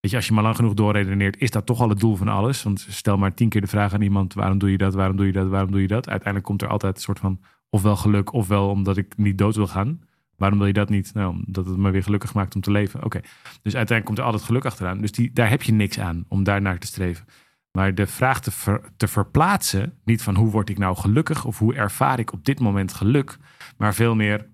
weet 0.00 0.10
je, 0.10 0.16
als 0.16 0.26
je 0.26 0.32
maar 0.32 0.42
lang 0.42 0.56
genoeg 0.56 0.74
doorredeneert, 0.74 1.38
is 1.38 1.50
dat 1.50 1.66
toch 1.66 1.80
al 1.80 1.88
het 1.88 2.00
doel 2.00 2.16
van 2.16 2.28
alles. 2.28 2.62
Want 2.62 2.86
stel 2.88 3.18
maar 3.18 3.34
tien 3.34 3.48
keer 3.48 3.60
de 3.60 3.66
vraag 3.66 3.94
aan 3.94 4.02
iemand, 4.02 4.34
waarom 4.34 4.58
doe 4.58 4.70
je 4.70 4.78
dat, 4.78 4.94
waarom 4.94 5.16
doe 5.16 5.26
je 5.26 5.32
dat, 5.32 5.48
waarom 5.48 5.70
doe 5.70 5.80
je 5.80 5.88
dat? 5.88 6.08
Uiteindelijk 6.08 6.44
komt 6.44 6.62
er 6.62 6.68
altijd 6.68 6.94
een 6.94 7.02
soort 7.02 7.18
van, 7.18 7.40
ofwel 7.74 7.96
geluk, 7.96 8.32
ofwel 8.32 8.68
omdat 8.68 8.96
ik 8.96 9.16
niet 9.16 9.38
dood 9.38 9.56
wil 9.56 9.66
gaan. 9.66 10.00
Waarom 10.36 10.58
wil 10.58 10.66
je 10.66 10.72
dat 10.72 10.88
niet? 10.88 11.14
Nou, 11.14 11.34
omdat 11.46 11.66
het 11.66 11.76
me 11.76 11.90
weer 11.90 12.02
gelukkig 12.02 12.34
maakt 12.34 12.54
om 12.54 12.60
te 12.60 12.70
leven. 12.70 13.04
Oké. 13.04 13.20
Dus 13.42 13.76
uiteindelijk 13.76 14.04
komt 14.04 14.18
er 14.18 14.24
altijd 14.24 14.42
geluk 14.42 14.64
achteraan. 14.64 15.00
Dus 15.00 15.12
die, 15.12 15.32
daar 15.32 15.48
heb 15.50 15.62
je 15.62 15.72
niks 15.72 15.98
aan 15.98 16.24
om 16.28 16.44
daar 16.44 16.62
naar 16.62 16.78
te 16.78 16.86
streven. 16.86 17.24
Maar 17.72 17.94
de 17.94 18.06
vraag 18.06 18.40
te, 18.40 18.50
ver- 18.50 18.90
te 18.96 19.08
verplaatsen, 19.08 19.98
niet 20.04 20.22
van 20.22 20.34
hoe 20.36 20.50
word 20.50 20.68
ik 20.68 20.78
nou 20.78 20.96
gelukkig 20.96 21.44
of 21.44 21.58
hoe 21.58 21.74
ervaar 21.74 22.18
ik 22.18 22.32
op 22.32 22.44
dit 22.44 22.60
moment 22.60 22.92
geluk, 22.92 23.38
maar 23.76 23.94
veel 23.94 24.14
meer 24.14 24.48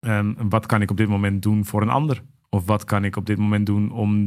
ehm, 0.00 0.34
wat 0.48 0.66
kan 0.66 0.82
ik 0.82 0.90
op 0.90 0.96
dit 0.96 1.08
moment 1.08 1.42
doen 1.42 1.64
voor 1.64 1.82
een 1.82 1.88
ander? 1.88 2.22
Of 2.50 2.66
wat 2.66 2.84
kan 2.84 3.04
ik 3.04 3.16
op 3.16 3.26
dit 3.26 3.38
moment 3.38 3.66
doen 3.66 3.90
om 3.90 4.22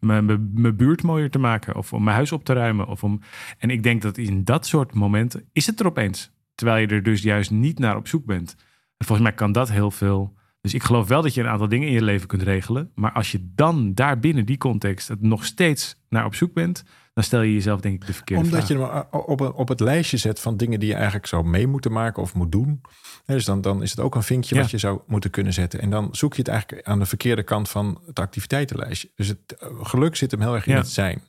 mijn 0.00 0.76
buurt 0.76 1.02
mooier 1.02 1.30
te 1.30 1.38
maken? 1.38 1.76
Of 1.76 1.92
om 1.92 2.02
mijn 2.02 2.16
huis 2.16 2.32
op 2.32 2.44
te 2.44 2.52
ruimen? 2.52 2.86
Of 2.86 3.04
om... 3.04 3.20
En 3.58 3.70
ik 3.70 3.82
denk 3.82 4.02
dat 4.02 4.18
in 4.18 4.44
dat 4.44 4.66
soort 4.66 4.94
momenten 4.94 5.48
is 5.52 5.66
het 5.66 5.80
er 5.80 5.86
opeens. 5.86 6.32
Terwijl 6.62 6.80
je 6.88 6.94
er 6.94 7.02
dus 7.02 7.22
juist 7.22 7.50
niet 7.50 7.78
naar 7.78 7.96
op 7.96 8.08
zoek 8.08 8.24
bent. 8.24 8.54
En 8.96 9.06
volgens 9.06 9.28
mij 9.28 9.36
kan 9.36 9.52
dat 9.52 9.70
heel 9.70 9.90
veel. 9.90 10.34
Dus 10.60 10.74
ik 10.74 10.82
geloof 10.82 11.08
wel 11.08 11.22
dat 11.22 11.34
je 11.34 11.40
een 11.40 11.48
aantal 11.48 11.68
dingen 11.68 11.88
in 11.88 11.94
je 11.94 12.02
leven 12.02 12.26
kunt 12.28 12.42
regelen. 12.42 12.90
Maar 12.94 13.12
als 13.12 13.32
je 13.32 13.50
dan 13.54 13.94
daar 13.94 14.18
binnen 14.18 14.46
die 14.46 14.58
context 14.58 15.08
het 15.08 15.22
nog 15.22 15.44
steeds 15.44 15.96
naar 16.08 16.24
op 16.24 16.34
zoek 16.34 16.52
bent, 16.52 16.84
dan 17.14 17.24
stel 17.24 17.40
je 17.42 17.52
jezelf 17.52 17.80
denk 17.80 17.94
ik 18.00 18.06
de 18.06 18.12
verkeerde 18.12 18.42
Omdat 18.44 18.64
vraag. 18.64 18.68
je 18.78 18.84
hem 18.84 19.04
eh, 19.10 19.28
op, 19.28 19.40
op 19.54 19.68
het 19.68 19.80
lijstje 19.80 20.16
zet 20.16 20.40
van 20.40 20.56
dingen 20.56 20.80
die 20.80 20.88
je 20.88 20.94
eigenlijk 20.94 21.26
zou 21.26 21.44
mee 21.44 21.66
moeten 21.66 21.92
maken 21.92 22.22
of 22.22 22.34
moet 22.34 22.52
doen. 22.52 22.80
Dus 23.26 23.44
dan, 23.44 23.60
dan 23.60 23.82
is 23.82 23.90
het 23.90 24.00
ook 24.00 24.14
een 24.14 24.22
vinkje 24.22 24.54
Ja. 24.54 24.60
wat 24.60 24.70
je 24.70 24.78
zou 24.78 25.00
moeten 25.06 25.30
kunnen 25.30 25.52
zetten. 25.52 25.80
En 25.80 25.90
dan 25.90 26.08
zoek 26.12 26.32
je 26.34 26.38
het 26.38 26.48
eigenlijk 26.50 26.86
aan 26.86 26.98
de 26.98 27.06
verkeerde 27.06 27.42
kant 27.42 27.68
van 27.68 28.00
het 28.06 28.18
activiteitenlijstje. 28.18 29.10
Dus 29.14 29.28
het 29.28 29.56
eh, 29.58 29.68
geluk 29.82 30.16
zit 30.16 30.30
hem 30.30 30.40
heel 30.40 30.54
erg 30.54 30.66
in 30.66 30.72
Ja. 30.72 30.78
het 30.78 30.88
zijn. 30.88 31.22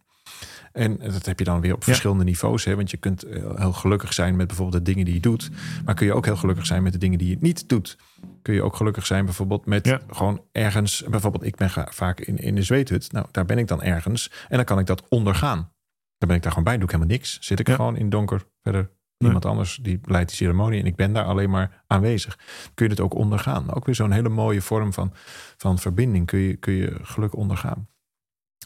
En 0.74 0.98
dat 0.98 1.26
heb 1.26 1.40
je 1.40 1.46
dan 1.46 1.62
weer 1.62 1.74
op 1.74 1.80
Ja. 1.80 1.86
verschillende 1.86 2.24
niveaus. 2.24 2.66
Hè? 2.66 2.76
Want 2.76 2.92
je 2.92 2.98
kunt 2.98 3.24
eh, 3.24 3.56
heel 3.56 3.74
gelukkig 3.74 4.14
zijn 4.14 4.36
met 4.36 4.48
bijvoorbeeld 4.48 4.86
de 4.86 4.92
dingen 4.92 5.06
die 5.06 5.14
je 5.14 5.20
doet. 5.20 5.50
Maar 5.86 5.96
kun 5.96 6.06
je 6.06 6.14
ook 6.14 6.26
heel 6.26 6.36
gelukkig 6.36 6.66
zijn 6.66 6.84
met 6.84 6.92
de 6.92 6.98
dingen 6.98 7.18
die 7.18 7.30
je 7.30 7.38
niet 7.40 7.70
doet. 7.70 7.98
Kun 8.42 8.54
je 8.54 8.64
ook 8.64 8.76
gelukkig 8.76 9.06
zijn 9.06 9.26
bijvoorbeeld 9.26 9.66
met 9.66 9.86
Ja. 9.86 10.00
gewoon 10.10 10.42
ergens. 10.52 11.04
Bijvoorbeeld 11.10 11.44
ik 11.44 11.56
ben 11.56 11.70
ga- 11.70 11.88
vaak 11.92 12.20
in, 12.20 12.38
in 12.38 12.56
de 12.56 12.64
zweethut. 12.64 13.12
Nou, 13.12 13.26
daar 13.32 13.46
ben 13.46 13.58
ik 13.58 13.68
dan 13.68 13.82
ergens. 13.84 14.32
En 14.50 14.56
dan 14.56 14.66
kan 14.66 14.80
ik 14.80 14.86
dat 14.86 15.04
ondergaan. 15.10 15.58
Dan 16.18 16.28
ben 16.28 16.36
ik 16.38 16.42
daar 16.44 16.52
gewoon 16.52 16.64
bij. 16.68 16.76
Doe 16.76 16.84
ik 16.84 16.92
helemaal 16.92 17.14
niks. 17.16 17.38
Zit 17.42 17.60
ik 17.60 17.68
Ja. 17.68 17.76
gewoon 17.76 17.98
in 17.98 18.10
donker. 18.10 18.44
Verder 18.62 18.90
niemand 19.18 19.46
anders 19.46 19.80
die 19.82 20.00
leidt 20.04 20.28
die 20.30 20.38
ceremonie. 20.38 20.80
En 20.80 20.86
ik 20.86 20.96
ben 20.96 21.14
daar 21.14 21.26
alleen 21.26 21.50
maar 21.50 21.84
aanwezig. 21.88 22.38
Kun 22.74 22.86
je 22.86 22.92
het 22.92 23.02
ook 23.02 23.14
ondergaan. 23.16 23.74
Ook 23.74 23.86
weer 23.86 23.96
zo'n 23.96 24.12
hele 24.12 24.30
mooie 24.30 24.62
vorm 24.62 24.94
van, 24.94 25.14
van 25.58 25.80
verbinding. 25.80 26.26
Kun 26.26 26.40
je, 26.40 26.56
kun 26.56 26.74
je 26.74 26.98
geluk 27.02 27.36
ondergaan. 27.36 27.88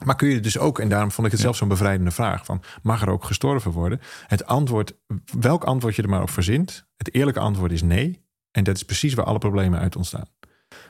Maar 0.06 0.16
kun 0.16 0.30
je 0.30 0.40
dus 0.40 0.58
ook, 0.58 0.80
en 0.80 0.90
daarom 0.90 1.12
vond 1.12 1.28
ik 1.28 1.32
het 1.34 1.42
Ja. 1.42 1.46
zelf 1.48 1.58
zo'n 1.58 1.68
bevrijdende 1.68 2.12
vraag: 2.12 2.46
van, 2.46 2.62
mag 2.82 3.02
er 3.02 3.10
ook 3.10 3.24
gestorven 3.24 3.72
worden? 3.72 4.00
Het 4.28 4.46
antwoord, 4.46 4.94
welk 5.40 5.64
antwoord 5.64 5.96
je 5.96 6.02
er 6.02 6.10
maar 6.10 6.22
op 6.22 6.30
verzint, 6.30 6.86
het 6.98 7.14
eerlijke 7.14 7.40
antwoord 7.40 7.72
is 7.72 7.82
nee. 7.82 8.26
En 8.52 8.64
dat 8.64 8.76
is 8.76 8.84
precies 8.84 9.14
waar 9.14 9.26
alle 9.26 9.38
problemen 9.38 9.80
uit 9.80 9.96
ontstaan. 9.96 10.28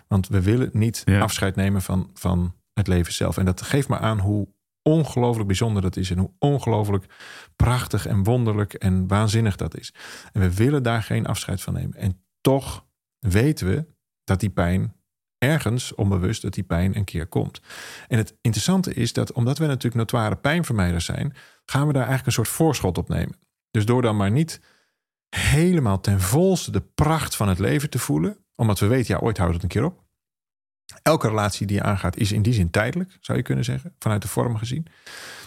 Want 0.07 0.27
we 0.27 0.41
willen 0.41 0.69
niet 0.73 1.01
Ja. 1.05 1.19
afscheid 1.19 1.55
nemen 1.55 1.81
van, 1.81 2.09
van 2.13 2.55
het 2.73 2.87
leven 2.87 3.13
zelf. 3.13 3.37
En 3.37 3.45
dat 3.45 3.61
geeft 3.61 3.87
me 3.89 3.97
aan 3.97 4.19
hoe 4.19 4.47
ongelooflijk 4.81 5.47
bijzonder 5.47 5.81
dat 5.81 5.95
is. 5.95 6.11
En 6.11 6.17
hoe 6.17 6.31
ongelooflijk 6.39 7.05
prachtig 7.55 8.05
en 8.05 8.23
wonderlijk 8.23 8.73
en 8.73 9.07
waanzinnig 9.07 9.55
dat 9.55 9.77
is. 9.77 9.93
En 10.31 10.41
we 10.41 10.53
willen 10.53 10.83
daar 10.83 11.03
geen 11.03 11.25
afscheid 11.25 11.61
van 11.61 11.73
nemen. 11.73 11.97
En 11.97 12.21
toch 12.41 12.85
weten 13.19 13.67
we 13.67 13.85
dat 14.23 14.39
die 14.39 14.49
pijn 14.49 14.93
ergens 15.37 15.95
onbewust 15.95 16.41
dat 16.41 16.53
die 16.53 16.63
pijn 16.63 16.95
een 16.95 17.03
keer 17.03 17.27
komt. 17.27 17.61
En 18.07 18.17
het 18.17 18.37
interessante 18.41 18.93
is 18.93 19.13
dat 19.13 19.31
omdat 19.31 19.57
we 19.57 19.65
natuurlijk 19.65 19.95
notoire 19.95 20.35
pijnvermijders 20.35 21.05
zijn, 21.05 21.35
gaan 21.65 21.87
we 21.87 21.93
daar 21.93 22.07
eigenlijk 22.07 22.25
een 22.25 22.43
soort 22.43 22.55
voorschot 22.55 22.97
op 22.97 23.09
nemen. 23.09 23.35
Dus 23.71 23.85
door 23.85 24.01
dan 24.01 24.17
maar 24.17 24.31
niet 24.31 24.61
helemaal 25.29 25.99
ten 26.01 26.21
volste 26.21 26.71
de 26.71 26.81
pracht 26.81 27.35
van 27.35 27.47
het 27.47 27.59
leven 27.59 27.89
te 27.89 27.99
voelen, 27.99 28.37
omdat 28.55 28.79
we 28.79 28.87
weten, 28.87 29.15
ja, 29.15 29.21
ooit 29.21 29.37
houdt 29.37 29.53
het 29.53 29.63
een 29.63 29.69
keer 29.69 29.85
op. 29.85 30.05
Elke 31.03 31.27
relatie 31.27 31.67
die 31.67 31.75
je 31.75 31.83
aangaat 31.83 32.17
is 32.17 32.31
in 32.31 32.41
die 32.41 32.53
zin 32.53 32.69
tijdelijk, 32.69 33.17
zou 33.19 33.37
je 33.37 33.43
kunnen 33.43 33.63
zeggen, 33.63 33.95
vanuit 33.99 34.21
de 34.21 34.27
vorm 34.27 34.57
gezien. 34.57 34.85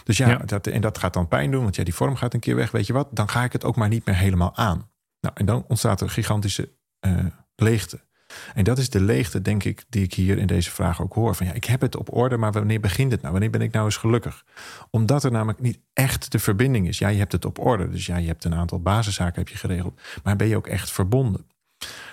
Dus 0.03 0.17
ja, 0.17 0.29
Ja. 0.29 0.37
Dat, 0.37 0.67
en 0.67 0.81
dat 0.81 0.97
gaat 0.97 1.13
dan 1.13 1.27
pijn 1.27 1.51
doen, 1.51 1.63
want 1.63 1.75
ja, 1.75 1.83
die 1.83 1.93
vorm 1.93 2.15
gaat 2.15 2.33
een 2.33 2.39
keer 2.39 2.55
weg. 2.55 2.71
Weet 2.71 2.87
je 2.87 2.93
wat, 2.93 3.07
dan 3.11 3.29
ga 3.29 3.43
ik 3.43 3.51
het 3.51 3.63
ook 3.63 3.75
maar 3.75 3.87
niet 3.87 4.05
meer 4.05 4.15
helemaal 4.15 4.55
aan. 4.55 4.89
Nou, 5.19 5.35
en 5.35 5.45
dan 5.45 5.65
ontstaat 5.67 6.01
er 6.01 6.09
gigantische 6.09 6.69
eh, 6.99 7.25
leegte. 7.55 7.99
En 8.53 8.63
dat 8.63 8.77
is 8.77 8.89
de 8.89 9.01
leegte, 9.01 9.41
denk 9.41 9.63
ik, 9.63 9.83
die 9.89 10.03
ik 10.03 10.13
hier 10.13 10.37
in 10.37 10.47
deze 10.47 10.71
vraag 10.71 11.01
ook 11.01 11.13
hoor. 11.13 11.35
Van 11.35 11.45
ja, 11.45 11.53
ik 11.53 11.65
heb 11.65 11.81
het 11.81 11.95
op 11.95 12.15
orde, 12.15 12.37
maar 12.37 12.51
wanneer 12.51 12.79
begint 12.79 13.11
het 13.11 13.21
nou? 13.21 13.31
Wanneer 13.31 13.49
ben 13.51 13.61
ik 13.61 13.71
nou 13.71 13.85
eens 13.85 13.97
gelukkig? 13.97 14.45
Omdat 14.89 15.23
er 15.23 15.31
namelijk 15.31 15.59
niet 15.59 15.79
echt 15.93 16.31
de 16.31 16.39
verbinding 16.39 16.87
is. 16.87 16.97
Ja, 16.97 17.07
je 17.07 17.19
hebt 17.19 17.31
het 17.31 17.45
op 17.45 17.59
orde. 17.59 17.89
Dus 17.89 18.05
ja, 18.05 18.17
je 18.17 18.27
hebt 18.27 18.43
een 18.43 18.55
aantal 18.55 18.79
basiszaken 18.79 19.39
heb 19.39 19.47
je 19.47 19.57
geregeld. 19.57 20.01
Maar 20.23 20.35
ben 20.35 20.47
je 20.47 20.55
ook 20.55 20.67
echt 20.67 20.91
verbonden? 20.91 21.45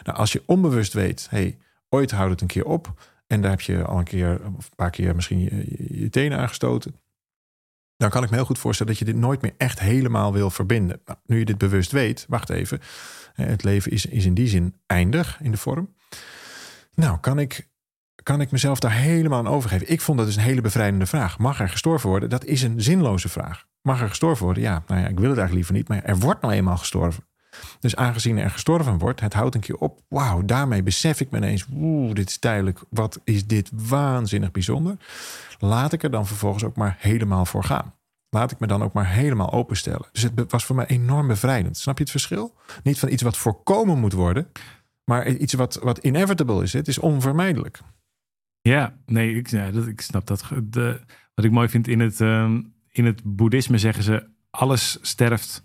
Nou, 0.05 0.19
als 0.19 0.33
je 0.33 0.43
onbewust 0.47 0.93
weet, 0.93 1.27
hey, 1.31 1.59
ooit 1.89 2.11
houdt 2.11 2.31
het 2.31 2.41
een 2.41 2.47
keer 2.47 2.65
op. 2.65 2.95
En 3.27 3.41
daar 3.41 3.51
heb 3.51 3.61
je 3.61 3.85
al 3.85 3.99
een 3.99 4.05
keer, 4.05 4.41
of 4.57 4.65
een 4.65 4.77
paar 4.77 4.91
keer 4.91 5.15
misschien 5.15 5.39
je, 5.39 6.09
tenen 6.11 6.39
aangestoten. 6.39 6.95
Dan 7.97 8.11
kan 8.11 8.23
ik 8.23 8.31
me 8.31 8.37
heel 8.37 8.45
goed 8.45 8.59
voorstellen 8.59 8.93
dat 8.93 9.01
je 9.01 9.13
dit 9.13 9.21
nooit 9.21 9.43
meer 9.43 9.55
echt 9.57 9.81
helemaal 9.81 10.33
wil 10.33 10.51
verbinden. 10.51 11.01
Nou, 11.05 11.19
nu 11.27 11.39
je 11.39 11.45
dit 11.45 11.59
bewust 11.59 11.91
weet, 11.93 12.25
wacht 12.29 12.51
even. 12.51 12.81
hè, 13.35 13.45
Het 13.45 13.65
leven 13.65 13.93
is, 13.93 14.07
is 14.07 14.25
in 14.25 14.35
die 14.35 14.49
zin 14.49 14.75
eindig 14.87 15.41
in 15.43 15.51
de 15.51 15.57
vorm. 15.57 15.95
Nou, 16.99 17.19
kan 17.19 17.39
ik, 17.39 17.69
kan 18.23 18.41
ik 18.41 18.51
mezelf 18.51 18.79
daar 18.79 18.93
helemaal 18.93 19.39
aan 19.39 19.49
overgeven? 19.49 19.91
Ik 19.91 20.01
vond 20.01 20.19
dat 20.19 20.27
dus 20.27 20.37
een 20.37 20.43
hele 20.43 20.61
bevrijdende 20.61 21.07
vraag. 21.07 21.39
Mag 21.39 21.61
er 21.61 21.69
gestorven 21.69 22.09
worden? 22.09 22.31
Dat 22.31 22.45
is 22.45 22.63
een 22.63 22.81
zinloze 22.81 23.29
vraag. 23.29 23.67
Mag 23.83 24.01
er 24.01 24.09
gestorven 24.09 24.45
worden? 24.45 24.63
Ja, 24.63 24.83
nou 24.87 25.01
ja, 25.01 25.07
ik 25.07 25.19
wil 25.19 25.31
het 25.31 25.39
eigenlijk 25.39 25.53
liever 25.53 25.75
niet, 25.75 25.89
maar 25.89 26.03
er 26.03 26.19
wordt 26.19 26.41
nou 26.41 26.55
eenmaal 26.55 26.77
gestorven. 26.77 27.25
Dus 27.81 27.97
aangezien 27.97 28.39
er 28.39 28.51
gestorven 28.51 28.99
wordt, 28.99 29.21
het 29.21 29.33
houdt 29.33 29.55
een 29.55 29.61
keer 29.61 29.77
op. 29.77 30.01
Wauw, 30.09 30.45
daarmee 30.45 30.83
besef 30.83 31.21
ik 31.21 31.31
me 31.31 31.37
ineens, 31.37 31.67
oeh, 31.73 32.15
dit 32.15 32.29
is 32.29 32.39
tijdelijk. 32.39 32.81
Wat 32.91 33.21
is 33.25 33.47
dit 33.47 33.71
waanzinnig 33.73 34.51
bijzonder. 34.51 34.97
Laat 35.59 35.93
ik 35.93 36.03
er 36.03 36.11
dan 36.11 36.27
vervolgens 36.27 36.65
ook 36.65 36.77
maar 36.77 36.97
helemaal 36.99 37.47
voor 37.47 37.65
gaan. 37.65 37.95
Laat 38.31 38.51
ik 38.51 38.59
me 38.59 38.67
dan 38.67 38.83
ook 38.83 38.93
maar 38.93 39.09
helemaal 39.09 39.53
openstellen. 39.53 40.09
Dus 40.13 40.23
het 40.23 40.51
was 40.53 40.65
voor 40.65 40.77
mij 40.77 40.87
enorm 40.87 41.27
bevrijdend. 41.27 41.77
Snap 41.77 41.97
je 41.97 42.03
het 42.03 42.13
verschil? 42.13 42.55
Niet 42.83 42.99
van 42.99 43.09
iets 43.09 43.23
wat 43.23 43.37
voorkomen 43.37 43.99
moet 43.99 44.13
worden, 44.13 44.49
maar 45.09 45.29
iets 45.29 45.55
wat, 45.55 45.79
wat 45.83 45.99
inevitable 45.99 46.63
is. 46.63 46.73
Het 46.73 46.89
is 46.89 46.99
onvermijdelijk. 46.99 47.81
Ja, 48.61 48.99
nee, 49.07 49.35
ik, 49.35 49.49
ja, 49.49 49.71
dat, 49.71 49.87
ik 49.87 50.01
snap 50.01 50.27
dat. 50.27 50.51
De, 50.65 51.01
wat 51.35 51.45
ik 51.45 51.51
mooi 51.51 51.69
vind 51.69 51.89
in 51.89 52.01
het, 52.01 52.21
ehm, 52.21 52.63
in 52.91 53.05
het 53.05 53.21
boeddhisme 53.25 53.79
zeggen 53.79 54.03
ze: 54.03 54.27
alles 54.51 54.99
sterft 55.01 55.65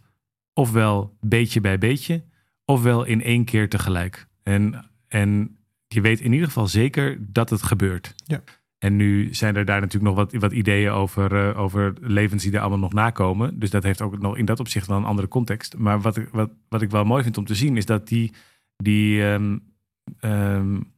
ofwel 0.54 1.18
beetje 1.20 1.62
bij 1.62 1.78
beetje, 1.78 2.24
ofwel 2.66 3.04
in 3.04 3.22
één 3.22 3.46
keer 3.46 3.70
tegelijk. 3.70 4.28
En, 4.44 4.90
en 5.08 5.58
je 5.88 6.02
weet 6.02 6.22
in 6.22 6.32
ieder 6.32 6.48
geval 6.48 6.68
zeker 6.68 7.18
dat 7.20 7.50
het 7.50 7.64
gebeurt. 7.64 8.14
Ja. 8.26 8.44
En 8.78 8.96
nu 8.96 9.34
zijn 9.34 9.56
er 9.56 9.66
daar 9.66 9.82
natuurlijk 9.82 10.16
nog 10.16 10.26
wat, 10.26 10.34
wat 10.42 10.52
ideeën 10.52 10.92
over, 10.92 11.50
uh, 11.50 11.60
over 11.60 11.94
levens 12.02 12.44
die 12.44 12.52
er 12.52 12.60
allemaal 12.60 12.80
nog 12.80 12.94
nakomen. 12.94 13.60
Dus 13.60 13.70
dat 13.70 13.84
heeft 13.84 14.02
ook 14.02 14.20
nog 14.20 14.38
in 14.38 14.46
dat 14.46 14.60
opzicht 14.60 14.88
wel 14.88 14.98
een 14.98 15.04
andere 15.04 15.28
context. 15.28 15.78
Maar 15.78 16.02
wat 16.02 16.20
wat, 16.32 16.52
wat 16.70 16.82
ik 16.82 16.90
wel 16.90 17.06
mooi 17.06 17.24
vind 17.24 17.38
om 17.38 17.46
te 17.46 17.56
zien, 17.56 17.78
is 17.78 17.86
dat 17.86 18.08
die, 18.08 18.34
die 18.76 19.24
um, 19.24 19.74
um, 20.22 20.94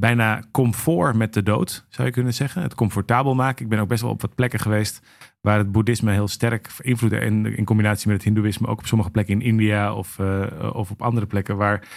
bijna 0.00 0.42
comfort 0.52 1.16
met 1.16 1.34
de 1.34 1.42
dood, 1.42 1.86
zou 1.88 2.06
je 2.06 2.14
kunnen 2.14 2.34
zeggen. 2.34 2.62
Het 2.62 2.74
comfortabel 2.74 3.34
maken. 3.34 3.64
Ik 3.64 3.70
ben 3.70 3.78
ook 3.78 3.88
best 3.88 4.02
wel 4.02 4.10
op 4.10 4.20
wat 4.20 4.34
plekken 4.34 4.60
geweest 4.60 5.06
waar 5.40 5.58
het 5.58 5.72
boeddhisme 5.72 6.12
heel 6.12 6.28
sterk 6.28 6.70
invloed 6.80 7.12
in, 7.12 7.56
in 7.56 7.64
combinatie 7.64 8.08
met 8.08 8.16
het 8.16 8.26
hindoeïsme. 8.26 8.66
Ook 8.66 8.78
op 8.78 8.86
sommige 8.86 9.10
plekken 9.10 9.34
in 9.34 9.46
India 9.46 9.94
of, 9.94 10.18
uh, 10.18 10.70
of 10.72 10.90
op 10.90 11.02
andere 11.02 11.26
plekken 11.26 11.56
waar 11.56 11.88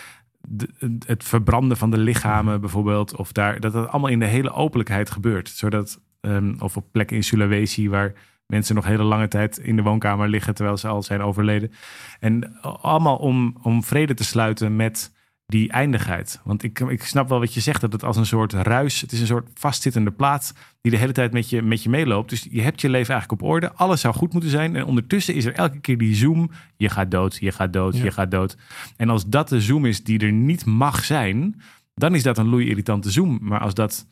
het 1.06 1.24
verbranden 1.24 1.78
van 1.78 1.92
de 1.92 1.98
lichamen 1.98 2.62
bijvoorbeeld. 2.62 3.16
Of 3.16 3.32
daar, 3.32 3.60
dat 3.60 3.74
dat 3.74 3.88
allemaal 3.88 4.10
in 4.10 4.20
de 4.20 4.26
hele 4.26 4.52
openlijkheid 4.52 5.12
gebeurt. 5.12 5.50
Zodat, 5.50 6.02
um, 6.22 6.56
of 6.60 6.78
op 6.78 6.92
plekken 6.92 7.16
in 7.16 7.24
Sulawesi 7.24 7.90
waar 7.90 8.14
mensen 8.50 8.76
nog 8.76 8.86
hele 8.86 9.04
lange 9.04 9.28
tijd 9.28 9.58
in 9.58 9.76
de 9.76 9.82
woonkamer 9.82 10.30
liggen 10.30 10.56
terwijl 10.56 10.78
ze 10.78 10.88
al 10.88 11.04
zijn 11.04 11.22
overleden. 11.22 11.72
En 12.20 12.62
allemaal 12.62 13.18
om, 13.18 13.58
om 13.62 13.84
vrede 13.84 14.14
te 14.14 14.24
sluiten 14.24 14.76
met 14.76 15.12
die 15.46 15.72
eindigheid. 15.72 16.42
Want 16.44 16.64
ik, 16.64 16.80
ik 16.80 17.04
snap 17.04 17.30
wel 17.30 17.40
wat 17.40 17.54
je 17.54 17.60
zegt, 17.60 17.82
dat 17.82 17.92
het 17.92 18.04
als 18.04 18.18
een 18.18 18.26
soort 18.26 18.54
ruis, 18.54 19.02
het 19.02 19.12
is 19.12 19.20
een 19.20 19.28
soort 19.28 19.50
vastzittende 19.54 20.12
plaat 20.12 20.54
die 20.82 20.92
de 20.92 20.98
hele 20.98 21.12
tijd 21.12 21.34
met 21.34 21.50
je, 21.50 21.62
met 21.62 21.84
je 21.84 21.90
meeloopt. 21.90 22.30
Dus 22.30 22.48
je 22.52 22.62
hebt 22.62 22.82
je 22.82 22.90
leven 22.90 23.14
eigenlijk 23.14 23.42
op 23.42 23.50
orde. 23.50 23.74
Alles 23.74 24.02
zou 24.02 24.14
goed 24.14 24.34
moeten 24.34 24.50
zijn. 24.50 24.76
En 24.76 24.86
ondertussen 24.86 25.36
is 25.36 25.46
er 25.46 25.54
elke 25.54 25.80
keer 25.80 25.98
die 25.98 26.16
zoom. 26.16 26.52
Je 26.78 26.90
gaat 26.90 27.12
dood, 27.12 27.38
je 27.40 27.52
gaat 27.52 27.74
dood, 27.74 27.98
je 27.98 28.12
gaat 28.12 28.32
dood. 28.32 28.58
En 28.98 29.10
als 29.10 29.26
dat 29.26 29.50
de 29.50 29.62
zoom 29.62 29.86
is 29.86 30.04
die 30.04 30.20
er 30.20 30.32
niet 30.32 30.66
mag 30.66 31.04
zijn, 31.04 31.62
dan 31.94 32.16
is 32.16 32.24
dat 32.24 32.38
een 32.38 32.50
loei 32.50 32.68
irritante 32.68 33.12
zoom. 33.12 33.40
Maar 33.42 33.60
als 33.60 33.74
dat, 33.74 34.08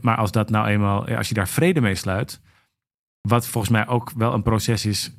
maar 0.00 0.16
als 0.16 0.30
dat 0.30 0.50
nou 0.50 0.66
eenmaal, 0.66 1.06
als 1.08 1.28
je 1.28 1.34
daar 1.34 1.48
vrede 1.48 1.80
mee 1.80 1.94
sluit, 1.94 2.40
wat 3.20 3.46
volgens 3.46 3.72
mij 3.72 3.86
ook 3.86 4.12
wel 4.16 4.34
een 4.34 4.42
proces 4.42 4.86
is 4.86 5.12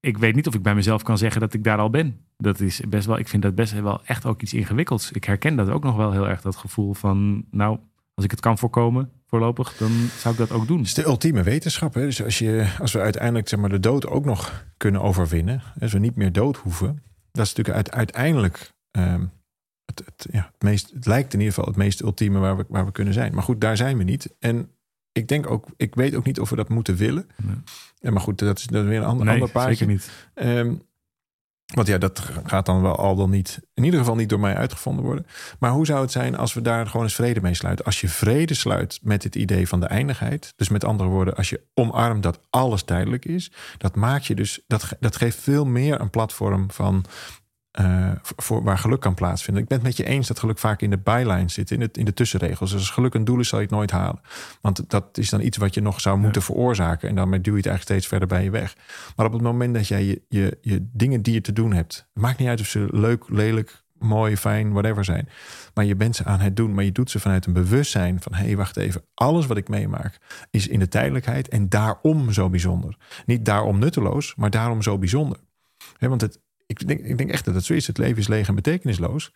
ik 0.00 0.18
weet 0.18 0.34
niet 0.34 0.46
of 0.46 0.54
ik 0.54 0.62
bij 0.62 0.74
mezelf 0.74 1.02
kan 1.02 1.18
zeggen 1.18 1.40
dat 1.40 1.54
ik 1.54 1.64
daar 1.64 1.78
al 1.78 1.90
ben. 1.90 2.20
Dat 2.36 2.60
is 2.60 2.80
best 2.88 3.06
wel, 3.06 3.18
ik 3.18 3.28
vind 3.28 3.42
dat 3.42 3.54
best 3.54 3.80
wel 3.80 4.04
echt 4.04 4.26
ook 4.26 4.42
iets 4.42 4.54
ingewikkelds. 4.54 5.12
Ik 5.12 5.24
herken 5.24 5.56
dat 5.56 5.68
ook 5.68 5.84
nog 5.84 5.96
wel 5.96 6.12
heel 6.12 6.28
erg, 6.28 6.40
dat 6.40 6.56
gevoel 6.56 6.94
van, 6.94 7.44
nou, 7.50 7.78
als 8.14 8.24
ik 8.24 8.30
het 8.30 8.40
kan 8.40 8.58
voorkomen 8.58 9.10
voorlopig, 9.26 9.76
dan 9.76 9.90
zou 10.18 10.34
ik 10.34 10.40
dat 10.40 10.50
ook 10.50 10.66
doen. 10.66 10.78
Het 10.78 10.86
is 10.86 10.94
de 10.94 11.04
ultieme 11.04 11.42
wetenschap. 11.42 11.94
Hè? 11.94 12.00
Dus 12.00 12.24
als, 12.24 12.38
je, 12.38 12.74
als 12.80 12.92
we 12.92 13.00
uiteindelijk 13.00 13.48
zeg 13.48 13.60
maar, 13.60 13.68
de 13.68 13.80
dood 13.80 14.06
ook 14.06 14.24
nog 14.24 14.66
kunnen 14.76 15.02
overwinnen, 15.02 15.62
als 15.80 15.92
we 15.92 15.98
niet 15.98 16.16
meer 16.16 16.32
dood 16.32 16.56
hoeven, 16.56 17.02
dat 17.32 17.46
is 17.46 17.54
natuurlijk 17.54 17.94
uiteindelijk 17.94 18.72
ehm, 18.90 19.24
het, 19.84 20.02
het, 20.04 20.26
ja, 20.30 20.50
het, 20.52 20.62
meest, 20.62 20.90
het 20.94 21.06
lijkt 21.06 21.32
in 21.32 21.38
ieder 21.38 21.54
geval 21.54 21.68
het 21.68 21.78
meest 21.78 22.02
ultieme 22.02 22.38
waar 22.38 22.56
we, 22.56 22.64
waar 22.68 22.84
we 22.84 22.92
kunnen 22.92 23.14
zijn. 23.14 23.34
Maar 23.34 23.42
goed, 23.42 23.60
daar 23.60 23.76
zijn 23.76 23.98
we 23.98 24.04
niet. 24.04 24.36
En 24.38 24.70
ik 25.12 25.28
denk 25.28 25.50
ook, 25.50 25.66
ik 25.76 25.94
weet 25.94 26.14
ook 26.14 26.24
niet 26.24 26.40
of 26.40 26.50
we 26.50 26.56
dat 26.56 26.68
moeten 26.68 26.96
willen. 26.96 27.28
Nee. 27.36 28.12
Maar 28.12 28.22
goed, 28.22 28.38
dat 28.38 28.58
is, 28.58 28.66
weer 28.70 28.82
een 28.82 29.04
ander, 29.04 29.24
nee, 29.24 29.34
ander 29.34 29.50
paardje. 29.50 29.74
Zeker 29.74 29.92
niet. 29.92 30.10
Um, 30.34 30.86
want 31.74 31.88
ja, 31.88 31.98
dat 31.98 32.22
gaat 32.44 32.66
dan 32.66 32.82
wel 32.82 32.96
al 32.96 33.16
dan 33.16 33.30
niet, 33.30 33.60
in 33.74 33.84
ieder 33.84 34.00
geval 34.00 34.14
niet 34.14 34.28
door 34.28 34.40
mij 34.40 34.54
uitgevonden 34.54 35.04
worden. 35.04 35.26
Maar 35.58 35.70
hoe 35.70 35.86
zou 35.86 36.00
het 36.00 36.12
zijn 36.12 36.36
als 36.36 36.54
we 36.54 36.60
daar 36.60 36.86
gewoon 36.86 37.02
eens 37.02 37.14
vrede 37.14 37.40
mee 37.40 37.54
sluiten? 37.54 37.84
Als 37.84 38.00
je 38.00 38.08
vrede 38.08 38.54
sluit 38.54 38.98
met 39.02 39.22
het 39.22 39.34
idee 39.34 39.68
van 39.68 39.80
de 39.80 39.86
eindigheid. 39.86 40.52
Dus 40.56 40.68
met 40.68 40.84
andere 40.84 41.08
woorden, 41.08 41.36
als 41.36 41.50
je 41.50 41.62
omarmt 41.74 42.22
dat 42.22 42.40
alles 42.50 42.82
tijdelijk 42.82 43.24
is. 43.24 43.52
Dat 43.78 43.96
maakt 43.96 44.26
je 44.26 44.34
dus, 44.34 44.60
dat, 44.66 44.96
dat 45.00 45.16
geeft 45.16 45.38
veel 45.38 45.64
meer 45.64 46.00
een 46.00 46.10
platform 46.10 46.70
van 46.70 47.04
uh, 47.80 48.10
voor, 48.22 48.62
waar 48.62 48.78
geluk 48.78 49.00
kan 49.00 49.14
plaatsvinden. 49.14 49.62
Ik 49.62 49.68
ben 49.68 49.78
het 49.78 49.86
met 49.86 49.96
je 49.96 50.04
eens 50.04 50.26
dat 50.26 50.38
geluk 50.38 50.58
vaak 50.58 50.82
in 50.82 50.90
de 50.90 50.98
byline 50.98 51.48
zit, 51.48 51.70
in, 51.70 51.80
het, 51.80 51.96
in 51.96 52.04
de 52.04 52.14
tussenregels. 52.14 52.70
Dus 52.70 52.80
als 52.80 52.90
geluk 52.90 53.14
een 53.14 53.24
doel 53.24 53.38
is, 53.38 53.48
zal 53.48 53.58
je 53.58 53.64
het 53.64 53.74
nooit 53.74 53.90
halen. 53.90 54.20
Want 54.60 54.90
dat 54.90 55.18
is 55.18 55.30
dan 55.30 55.40
iets 55.40 55.56
wat 55.56 55.74
je 55.74 55.80
nog 55.80 56.00
zou 56.00 56.18
moeten 56.18 56.42
veroorzaken. 56.42 57.08
En 57.08 57.14
daarmee 57.14 57.40
duw 57.40 57.52
je 57.52 57.58
het 57.58 57.66
eigenlijk 57.66 57.98
steeds 58.00 58.06
verder 58.06 58.28
bij 58.28 58.44
je 58.44 58.50
weg. 58.50 58.76
Maar 59.16 59.26
op 59.26 59.32
het 59.32 59.42
moment 59.42 59.74
dat 59.74 59.88
jij 59.88 60.04
je, 60.04 60.22
je, 60.28 60.58
je 60.60 60.88
dingen 60.92 61.22
die 61.22 61.34
je 61.34 61.40
te 61.40 61.52
doen 61.52 61.72
hebt, 61.72 62.08
maakt 62.12 62.38
niet 62.38 62.48
uit 62.48 62.60
of 62.60 62.66
ze 62.66 62.88
leuk, 62.90 63.24
lelijk, 63.28 63.82
mooi, 63.98 64.36
fijn, 64.36 64.72
whatever 64.72 65.04
zijn. 65.04 65.28
Maar 65.74 65.84
je 65.84 65.96
bent 65.96 66.16
ze 66.16 66.24
aan 66.24 66.40
het 66.40 66.56
doen, 66.56 66.74
maar 66.74 66.84
je 66.84 66.92
doet 66.92 67.10
ze 67.10 67.20
vanuit 67.20 67.46
een 67.46 67.52
bewustzijn 67.52 68.20
van 68.22 68.34
hé, 68.34 68.44
hey, 68.44 68.56
wacht 68.56 68.76
even, 68.76 69.04
alles 69.14 69.46
wat 69.46 69.56
ik 69.56 69.68
meemaak 69.68 70.18
is 70.50 70.68
in 70.68 70.78
de 70.78 70.88
tijdelijkheid 70.88 71.48
en 71.48 71.68
daarom 71.68 72.32
zo 72.32 72.50
bijzonder. 72.50 72.96
Niet 73.26 73.44
daarom 73.44 73.78
nutteloos, 73.78 74.34
maar 74.34 74.50
daarom 74.50 74.82
zo 74.82 74.98
bijzonder. 74.98 75.38
want 75.98 76.20
het, 76.20 76.40
ik, 76.68 76.88
denk, 76.88 77.00
ik 77.00 77.18
denk 77.18 77.30
echt 77.30 77.44
dat 77.44 77.54
het 77.54 77.64
zo 77.64 77.72
is. 77.72 77.86
Het 77.86 77.98
leven 77.98 78.18
is 78.18 78.28
leeg 78.28 78.48
en 78.48 78.54
betekenisloos. 78.54 79.32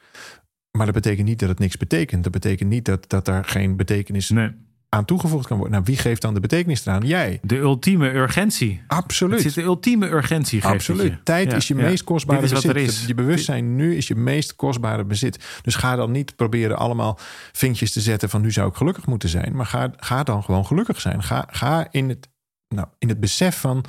Maar 0.70 0.86
dat 0.86 0.94
betekent 0.94 1.26
niet 1.26 1.38
dat 1.38 1.48
het 1.48 1.58
niks 1.58 1.76
betekent. 1.76 2.22
Dat 2.22 2.32
betekent 2.32 2.70
niet 2.70 2.84
dat, 2.84 3.08
dat 3.08 3.24
daar 3.24 3.44
geen 3.44 3.76
betekenis 3.76 4.30
nee. 4.30 4.50
aan 4.88 5.04
toegevoegd 5.04 5.46
kan 5.46 5.56
worden. 5.56 5.74
Nou, 5.74 5.84
wie 5.86 5.96
geeft 5.96 6.22
dan 6.22 6.34
de 6.34 6.40
betekenis 6.40 6.86
eraan? 6.86 7.06
Jij. 7.06 7.38
De 7.42 7.56
ultieme 7.56 8.10
urgentie. 8.14 8.82
Absoluut. 8.86 9.36
Het 9.36 9.46
is 9.46 9.54
de 9.54 9.62
ultieme 9.62 10.08
urgentie. 10.08 10.64
Absoluut. 10.64 11.24
Tijd 11.24 11.52
is 11.52 11.68
je 11.68 11.74
meest 11.74 12.04
kostbare 12.04 12.42
is 12.42 12.52
bezit. 12.52 12.76
Is. 12.76 13.06
Je 13.06 13.14
bewustzijn 13.14 13.76
nu 13.76 13.96
is 13.96 14.08
je 14.08 14.14
meest 14.14 14.56
kostbare 14.56 15.04
bezit. 15.04 15.44
Dus 15.62 15.74
ga 15.74 15.96
dan 15.96 16.10
niet 16.10 16.36
proberen 16.36 16.76
allemaal 16.76 17.18
vinkjes 17.52 17.92
te 17.92 18.00
zetten 18.00 18.28
van 18.30 18.40
nu 18.40 18.50
zou 18.50 18.68
ik 18.68 18.74
gelukkig 18.74 19.06
moeten 19.06 19.28
zijn. 19.28 19.56
Maar 19.56 19.66
ga, 19.66 19.92
ga 19.96 20.22
dan 20.22 20.44
gewoon 20.44 20.66
gelukkig 20.66 21.00
zijn. 21.00 21.22
Ga, 21.22 21.48
ga 21.50 21.88
in, 21.90 22.08
het, 22.08 22.28
nou, 22.72 22.88
in 22.98 23.08
het 23.08 23.20
besef 23.20 23.60
van 23.60 23.84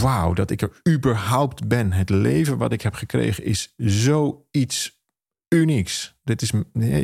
wauw, 0.00 0.32
dat 0.32 0.50
ik 0.50 0.62
er 0.62 0.80
überhaupt 0.88 1.68
ben. 1.68 1.92
Het 1.92 2.10
leven 2.10 2.58
wat 2.58 2.72
ik 2.72 2.80
heb 2.82 2.94
gekregen 2.94 3.44
is 3.44 3.74
zoiets 3.76 5.00
unieks. 5.48 6.18
Dit 6.24 6.42
is, 6.42 6.52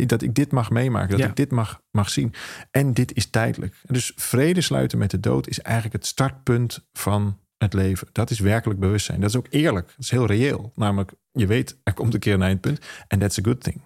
dat 0.07 0.23
ik 0.23 0.35
dit 0.35 0.53
mag 0.53 0.71
meemaken, 0.71 1.19
dat 1.19 1.29
ik 1.29 1.37
dit 1.37 1.51
mag, 1.51 1.83
mag 1.91 2.11
zien. 2.11 2.35
En 2.71 2.93
dit 2.93 3.15
is 3.15 3.31
tijdelijk. 3.31 3.75
Dus 3.83 4.13
vrede 4.17 4.61
sluiten 4.61 4.99
met 4.99 5.11
de 5.11 5.21
dood 5.21 5.49
is 5.49 5.61
eigenlijk 5.61 5.95
het 5.95 6.07
startpunt 6.07 6.87
van 6.93 7.39
het 7.59 7.73
leven. 7.73 8.09
Dat 8.13 8.31
is 8.31 8.39
werkelijk 8.39 8.81
bewustzijn. 8.81 9.21
Dat 9.21 9.31
is 9.31 9.37
ook 9.37 9.47
eerlijk. 9.51 9.87
Dat 9.87 9.99
is 9.99 10.11
heel 10.11 10.27
reëel. 10.27 10.73
Namelijk, 10.75 11.13
je 11.33 11.47
weet, 11.47 11.79
er 11.83 11.93
komt 11.95 12.15
een 12.15 12.21
keer 12.21 12.35
een 12.35 12.43
eindpunt. 12.43 12.81
En 13.09 13.19
that's 13.19 13.39
a 13.39 13.43
good 13.43 13.63
thing. 13.63 13.83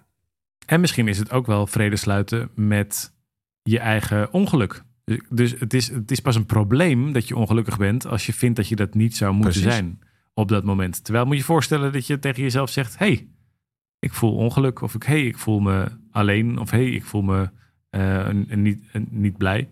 En 0.65 0.79
misschien 0.79 1.07
is 1.07 1.17
het 1.17 1.31
ook 1.31 1.45
wel 1.45 1.67
vrede 1.67 1.95
sluiten 1.95 2.51
met 2.55 3.13
je 3.61 3.79
eigen 3.79 4.33
ongeluk. 4.33 4.83
Dus 5.29 5.59
het 5.59 5.73
is, 5.73 5.87
het 5.87 6.11
is 6.11 6.19
pas 6.19 6.35
een 6.35 6.45
probleem 6.45 7.13
dat 7.13 7.27
je 7.27 7.35
ongelukkig 7.35 7.77
bent 7.77 8.05
als 8.05 8.25
je 8.25 8.33
vindt 8.33 8.55
dat 8.55 8.67
je 8.67 8.75
dat 8.75 8.93
niet 8.93 9.15
zou 9.15 9.33
moeten 9.33 9.61
zijn 9.61 9.99
op 10.33 10.47
dat 10.47 10.63
moment. 10.63 11.03
Terwijl 11.03 11.25
moet 11.25 11.37
je 11.37 11.43
voorstellen 11.43 11.93
dat 11.93 12.07
je 12.07 12.19
tegen 12.19 12.43
jezelf 12.43 12.69
zegt: 12.69 12.97
hey, 12.97 13.27
ik 13.99 14.13
voel 14.13 14.35
ongeluk. 14.35 14.81
Of 14.81 14.95
ik, 14.95 15.03
hey, 15.03 15.25
ik 15.25 15.37
voel 15.37 15.59
me 15.59 15.87
alleen. 16.11 16.57
Of 16.57 16.71
hey, 16.71 16.89
ik 16.89 17.05
voel 17.05 17.21
me 17.21 17.49
uh, 17.91 18.29
niet, 18.55 18.83
niet 19.09 19.37
blij. 19.37 19.69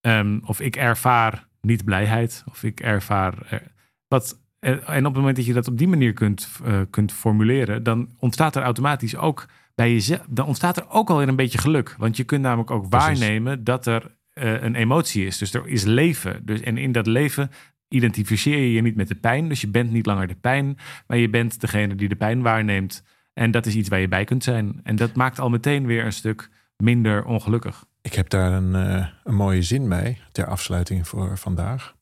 Um, 0.00 0.40
of 0.44 0.60
ik 0.60 0.76
ervaar 0.76 1.46
niet 1.60 1.84
blijheid. 1.84 2.44
Of 2.48 2.62
ik 2.62 2.80
ervaar. 2.80 3.62
wat, 4.08 4.40
en 4.60 4.98
op 4.98 5.04
het 5.04 5.14
moment 5.14 5.36
dat 5.36 5.46
je 5.46 5.52
dat 5.52 5.68
op 5.68 5.78
die 5.78 5.88
manier 5.88 6.12
kunt, 6.12 6.50
uh, 6.64 6.80
kunt 6.90 7.12
formuleren, 7.12 7.82
dan 7.82 8.08
ontstaat 8.18 8.56
er 8.56 8.62
automatisch 8.62 9.16
ook 9.16 9.46
bij 9.74 9.92
jezelf. 9.92 10.26
Dan 10.28 10.46
ontstaat 10.46 10.76
er 10.76 10.90
ook 10.90 11.10
alweer 11.10 11.28
een 11.28 11.36
beetje 11.36 11.58
geluk. 11.58 11.94
Want 11.98 12.16
je 12.16 12.24
kunt 12.24 12.42
namelijk 12.42 12.70
ook 12.70 12.88
Precies. 12.88 13.18
waarnemen 13.18 13.64
dat 13.64 13.86
er 13.86 14.16
uh, 14.42 14.62
een 14.62 14.74
emotie 14.74 15.26
is. 15.26 15.38
Dus 15.38 15.54
er 15.54 15.66
is 15.66 15.84
leven. 15.84 16.46
Dus, 16.46 16.60
en 16.60 16.76
in 16.76 16.92
dat 16.92 17.06
leven 17.06 17.50
identificeer 17.88 18.58
je 18.58 18.72
je 18.72 18.82
niet 18.82 18.96
met 18.96 19.08
de 19.08 19.14
pijn. 19.14 19.48
Dus 19.48 19.60
je 19.60 19.68
bent 19.68 19.90
niet 19.90 20.06
langer 20.06 20.28
de 20.28 20.34
pijn, 20.34 20.78
maar 21.06 21.18
je 21.18 21.30
bent 21.30 21.60
degene 21.60 21.94
die 21.94 22.08
de 22.08 22.16
pijn 22.16 22.42
waarneemt. 22.42 23.02
En 23.32 23.50
dat 23.50 23.66
is 23.66 23.74
iets 23.74 23.88
waar 23.88 24.00
je 24.00 24.08
bij 24.08 24.24
kunt 24.24 24.44
zijn. 24.44 24.80
En 24.82 24.96
dat 24.96 25.14
maakt 25.14 25.38
al 25.38 25.50
meteen 25.50 25.86
weer 25.86 26.04
een 26.04 26.12
stuk 26.12 26.50
minder 26.76 27.24
ongelukkig. 27.24 27.84
Ik 28.02 28.14
heb 28.14 28.28
daar 28.28 28.52
een, 28.52 28.74
uh, 28.74 29.06
een 29.24 29.34
mooie 29.34 29.62
zin 29.62 29.88
bij 29.88 30.18
ter 30.32 30.46
afsluiting 30.46 31.08
voor 31.08 31.38
vandaag. 31.38 31.96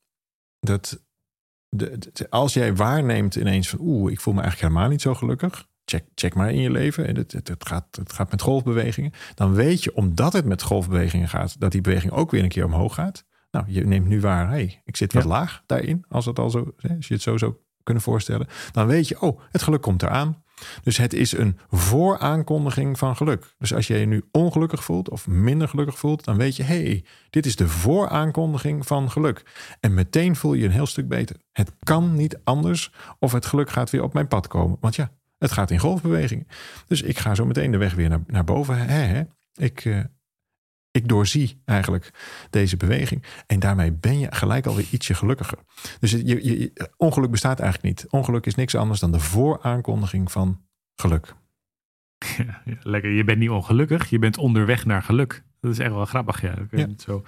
Dat 0.61 1.05
de, 1.68 2.12
als 2.31 2.55
jij 2.55 2.75
waarneemt 2.75 3.35
ineens 3.35 3.68
van 3.68 3.79
oeh, 3.83 4.12
ik 4.12 4.20
voel 4.20 4.35
me 4.35 4.40
eigenlijk 4.40 4.72
helemaal 4.72 4.92
niet 4.92 5.03
zo 5.03 5.14
gelukkig 5.14 5.68
check, 5.87 6.05
check 6.14 6.35
maar 6.35 6.51
in 6.51 6.61
je 6.61 6.70
leven. 6.70 7.16
Het, 7.16 7.33
het, 7.33 7.49
het, 7.49 7.66
gaat, 7.66 7.87
het 7.90 8.12
gaat 8.12 8.31
met 8.31 8.42
golfbewegingen. 8.42 9.12
Dan 9.35 9.55
weet 9.55 9.85
je, 9.85 9.94
omdat 9.94 10.33
het 10.33 10.44
met 10.44 10.62
golfbewegingen 10.62 11.29
gaat, 11.29 11.61
dat 11.61 11.72
die 11.72 11.81
beweging 11.81 12.12
ook 12.12 12.31
weer 12.31 12.42
een 12.42 12.49
keer 12.49 12.64
omhoog 12.64 12.94
gaat. 12.94 13.25
Nou, 13.51 13.64
je 13.68 13.87
neemt 13.87 14.07
nu 14.07 14.20
waar, 14.20 14.49
hey, 14.49 14.83
ik 14.85 14.96
zit 14.96 15.12
wat 15.12 15.25
laag 15.25 15.62
daarin. 15.66 16.05
Als, 16.09 16.27
het 16.27 16.38
al 16.38 16.51
zo, 16.51 16.75
als 16.99 17.09
je 17.09 17.14
het 17.14 17.22
zo 17.22 17.37
zou 17.37 17.55
kunnen 17.83 18.03
voorstellen. 18.03 18.46
Dan 18.72 18.87
weet 18.87 19.09
je, 19.09 19.20
oh, 19.20 19.40
het 19.51 19.62
geluk 19.62 19.83
komt 19.83 20.03
eraan. 20.03 20.44
Dus 20.83 20.96
het 20.96 21.12
is 21.12 21.33
een 21.33 21.59
vooraankondiging 21.70 22.99
van 22.99 23.16
geluk. 23.16 23.55
Dus 23.59 23.75
als 23.75 23.87
je 23.87 23.99
je 23.99 24.07
nu 24.07 24.25
ongelukkig 24.31 24.85
voelt 24.85 25.11
of 25.11 25.27
minder 25.27 25.68
gelukkig 25.68 25.99
voelt, 25.99 26.25
dan 26.25 26.37
weet 26.37 26.57
je, 26.57 26.62
hey, 26.62 27.05
dit 27.31 27.46
is 27.46 27.57
de 27.57 27.68
vooraankondiging 27.68 28.87
van 28.87 29.11
geluk. 29.11 29.42
En 29.81 29.94
meteen 29.94 30.37
voel 30.37 30.55
je 30.55 30.61
je 30.61 30.66
een 30.66 30.72
heel 30.72 30.87
stuk 30.87 31.09
beter. 31.09 31.37
Het 31.53 31.72
kan 31.83 32.14
niet 32.14 32.40
anders 32.44 32.92
of 33.18 33.33
het 33.33 33.46
geluk 33.46 33.70
gaat 33.70 33.90
weer 33.90 34.03
op 34.03 34.12
mijn 34.12 34.29
pad 34.29 34.46
komen. 34.46 34.77
Want 34.81 34.96
ja, 34.96 35.11
het 35.38 35.53
gaat 35.53 35.70
in 35.70 35.79
golfbewegingen. 35.79 36.46
Dus 36.87 37.03
ik 37.03 37.18
ga 37.18 37.35
zo 37.35 37.46
meteen 37.46 37.70
de 37.70 37.77
weg 37.77 37.94
weer 37.94 38.09
naar, 38.09 38.22
naar 38.27 38.44
boven. 38.44 39.29
Ik, 39.55 39.85
uh, 39.85 40.05
ik 40.90 41.09
doorzie 41.09 41.62
eigenlijk 41.64 42.11
deze 42.51 42.77
beweging. 42.77 43.25
En 43.46 43.59
daarmee 43.59 43.92
ben 43.92 44.18
je 44.18 44.27
gelijk 44.31 44.66
alweer 44.66 44.87
ietsje 44.90 45.14
gelukkiger. 45.14 45.59
Dus 46.01 46.11
je, 46.11 46.25
je, 46.25 46.90
ongeluk 46.96 47.31
bestaat 47.31 47.61
eigenlijk 47.61 47.96
niet. 47.96 48.11
Ongeluk 48.11 48.46
is 48.46 48.55
niks 48.55 48.75
anders 48.75 49.01
dan 49.01 49.12
de 49.12 49.20
vooraankondiging 49.20 50.33
van 50.33 50.61
geluk. 50.94 51.35
Ja, 52.37 52.62
lekker. 52.83 53.11
Je 53.11 53.25
bent 53.25 53.38
niet 53.38 53.51
ongelukkig, 53.51 54.11
je 54.11 54.18
bent 54.18 54.38
onderweg 54.38 54.85
naar 54.85 55.03
geluk. 55.03 55.44
Dat 55.61 55.70
is 55.70 55.79
echt 55.79 55.92
wel 55.92 56.05
grappig, 56.05 56.40
ja. 56.40 56.55
ja. 56.70 56.88
Zo. 56.96 57.22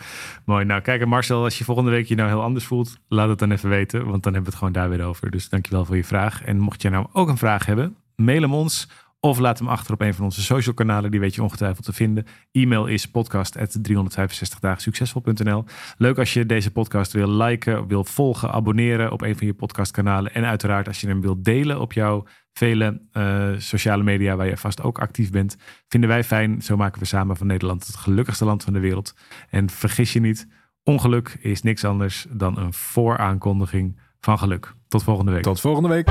Mooi. 0.44 0.64
Nou, 0.64 0.80
kijk, 0.80 1.06
Marcel, 1.06 1.42
als 1.42 1.58
je 1.58 1.64
volgende 1.64 1.90
week 1.90 2.06
je 2.06 2.14
nou 2.14 2.28
heel 2.28 2.42
anders 2.42 2.64
voelt, 2.64 2.98
laat 3.08 3.28
het 3.28 3.38
dan 3.38 3.50
even 3.50 3.68
weten, 3.68 4.06
want 4.06 4.22
dan 4.22 4.32
hebben 4.34 4.42
we 4.42 4.48
het 4.48 4.54
gewoon 4.58 4.72
daar 4.72 4.88
weer 4.88 5.06
over. 5.06 5.30
Dus 5.30 5.48
dankjewel 5.48 5.84
voor 5.84 5.96
je 5.96 6.04
vraag. 6.04 6.42
En 6.42 6.58
mocht 6.58 6.82
je 6.82 6.90
nou 6.90 7.06
ook 7.12 7.28
een 7.28 7.36
vraag 7.36 7.66
hebben, 7.66 7.96
mail 8.22 8.40
hem 8.40 8.54
ons 8.54 8.88
of 9.20 9.38
laat 9.38 9.58
hem 9.58 9.68
achter 9.68 9.92
op 9.92 10.00
een 10.00 10.14
van 10.14 10.24
onze 10.24 10.42
social 10.42 10.74
kanalen. 10.74 11.10
Die 11.10 11.20
weet 11.20 11.34
je 11.34 11.42
ongetwijfeld 11.42 11.84
te 11.84 11.92
vinden. 11.92 12.26
E-mail 12.52 12.86
is 12.86 13.10
podcast.365dagensuccesvol.nl 13.10 15.64
Leuk 15.96 16.18
als 16.18 16.32
je 16.32 16.46
deze 16.46 16.70
podcast 16.70 17.12
wil 17.12 17.30
liken, 17.30 17.86
wil 17.86 18.04
volgen, 18.04 18.52
abonneren 18.52 19.12
op 19.12 19.22
een 19.22 19.36
van 19.36 19.46
je 19.46 19.54
podcastkanalen. 19.54 20.34
En 20.34 20.44
uiteraard 20.44 20.86
als 20.86 21.00
je 21.00 21.06
hem 21.06 21.20
wilt 21.20 21.44
delen 21.44 21.80
op 21.80 21.92
jouw 21.92 22.26
vele 22.52 23.00
uh, 23.12 23.48
sociale 23.56 24.02
media 24.02 24.36
waar 24.36 24.46
je 24.46 24.56
vast 24.56 24.82
ook 24.82 24.98
actief 24.98 25.30
bent. 25.30 25.56
Vinden 25.88 26.08
wij 26.08 26.24
fijn. 26.24 26.62
Zo 26.62 26.76
maken 26.76 27.00
we 27.00 27.06
samen 27.06 27.36
van 27.36 27.46
Nederland 27.46 27.86
het 27.86 27.96
gelukkigste 27.96 28.44
land 28.44 28.64
van 28.64 28.72
de 28.72 28.80
wereld. 28.80 29.14
En 29.50 29.70
vergis 29.70 30.12
je 30.12 30.20
niet, 30.20 30.48
ongeluk 30.82 31.38
is 31.40 31.62
niks 31.62 31.84
anders 31.84 32.26
dan 32.30 32.58
een 32.58 32.72
vooraankondiging 32.72 34.00
van 34.20 34.38
geluk. 34.38 34.74
Tot 34.88 35.02
volgende 35.02 35.32
week. 35.32 35.42
Tot 35.42 35.60
volgende 35.60 35.88
week. 35.88 36.08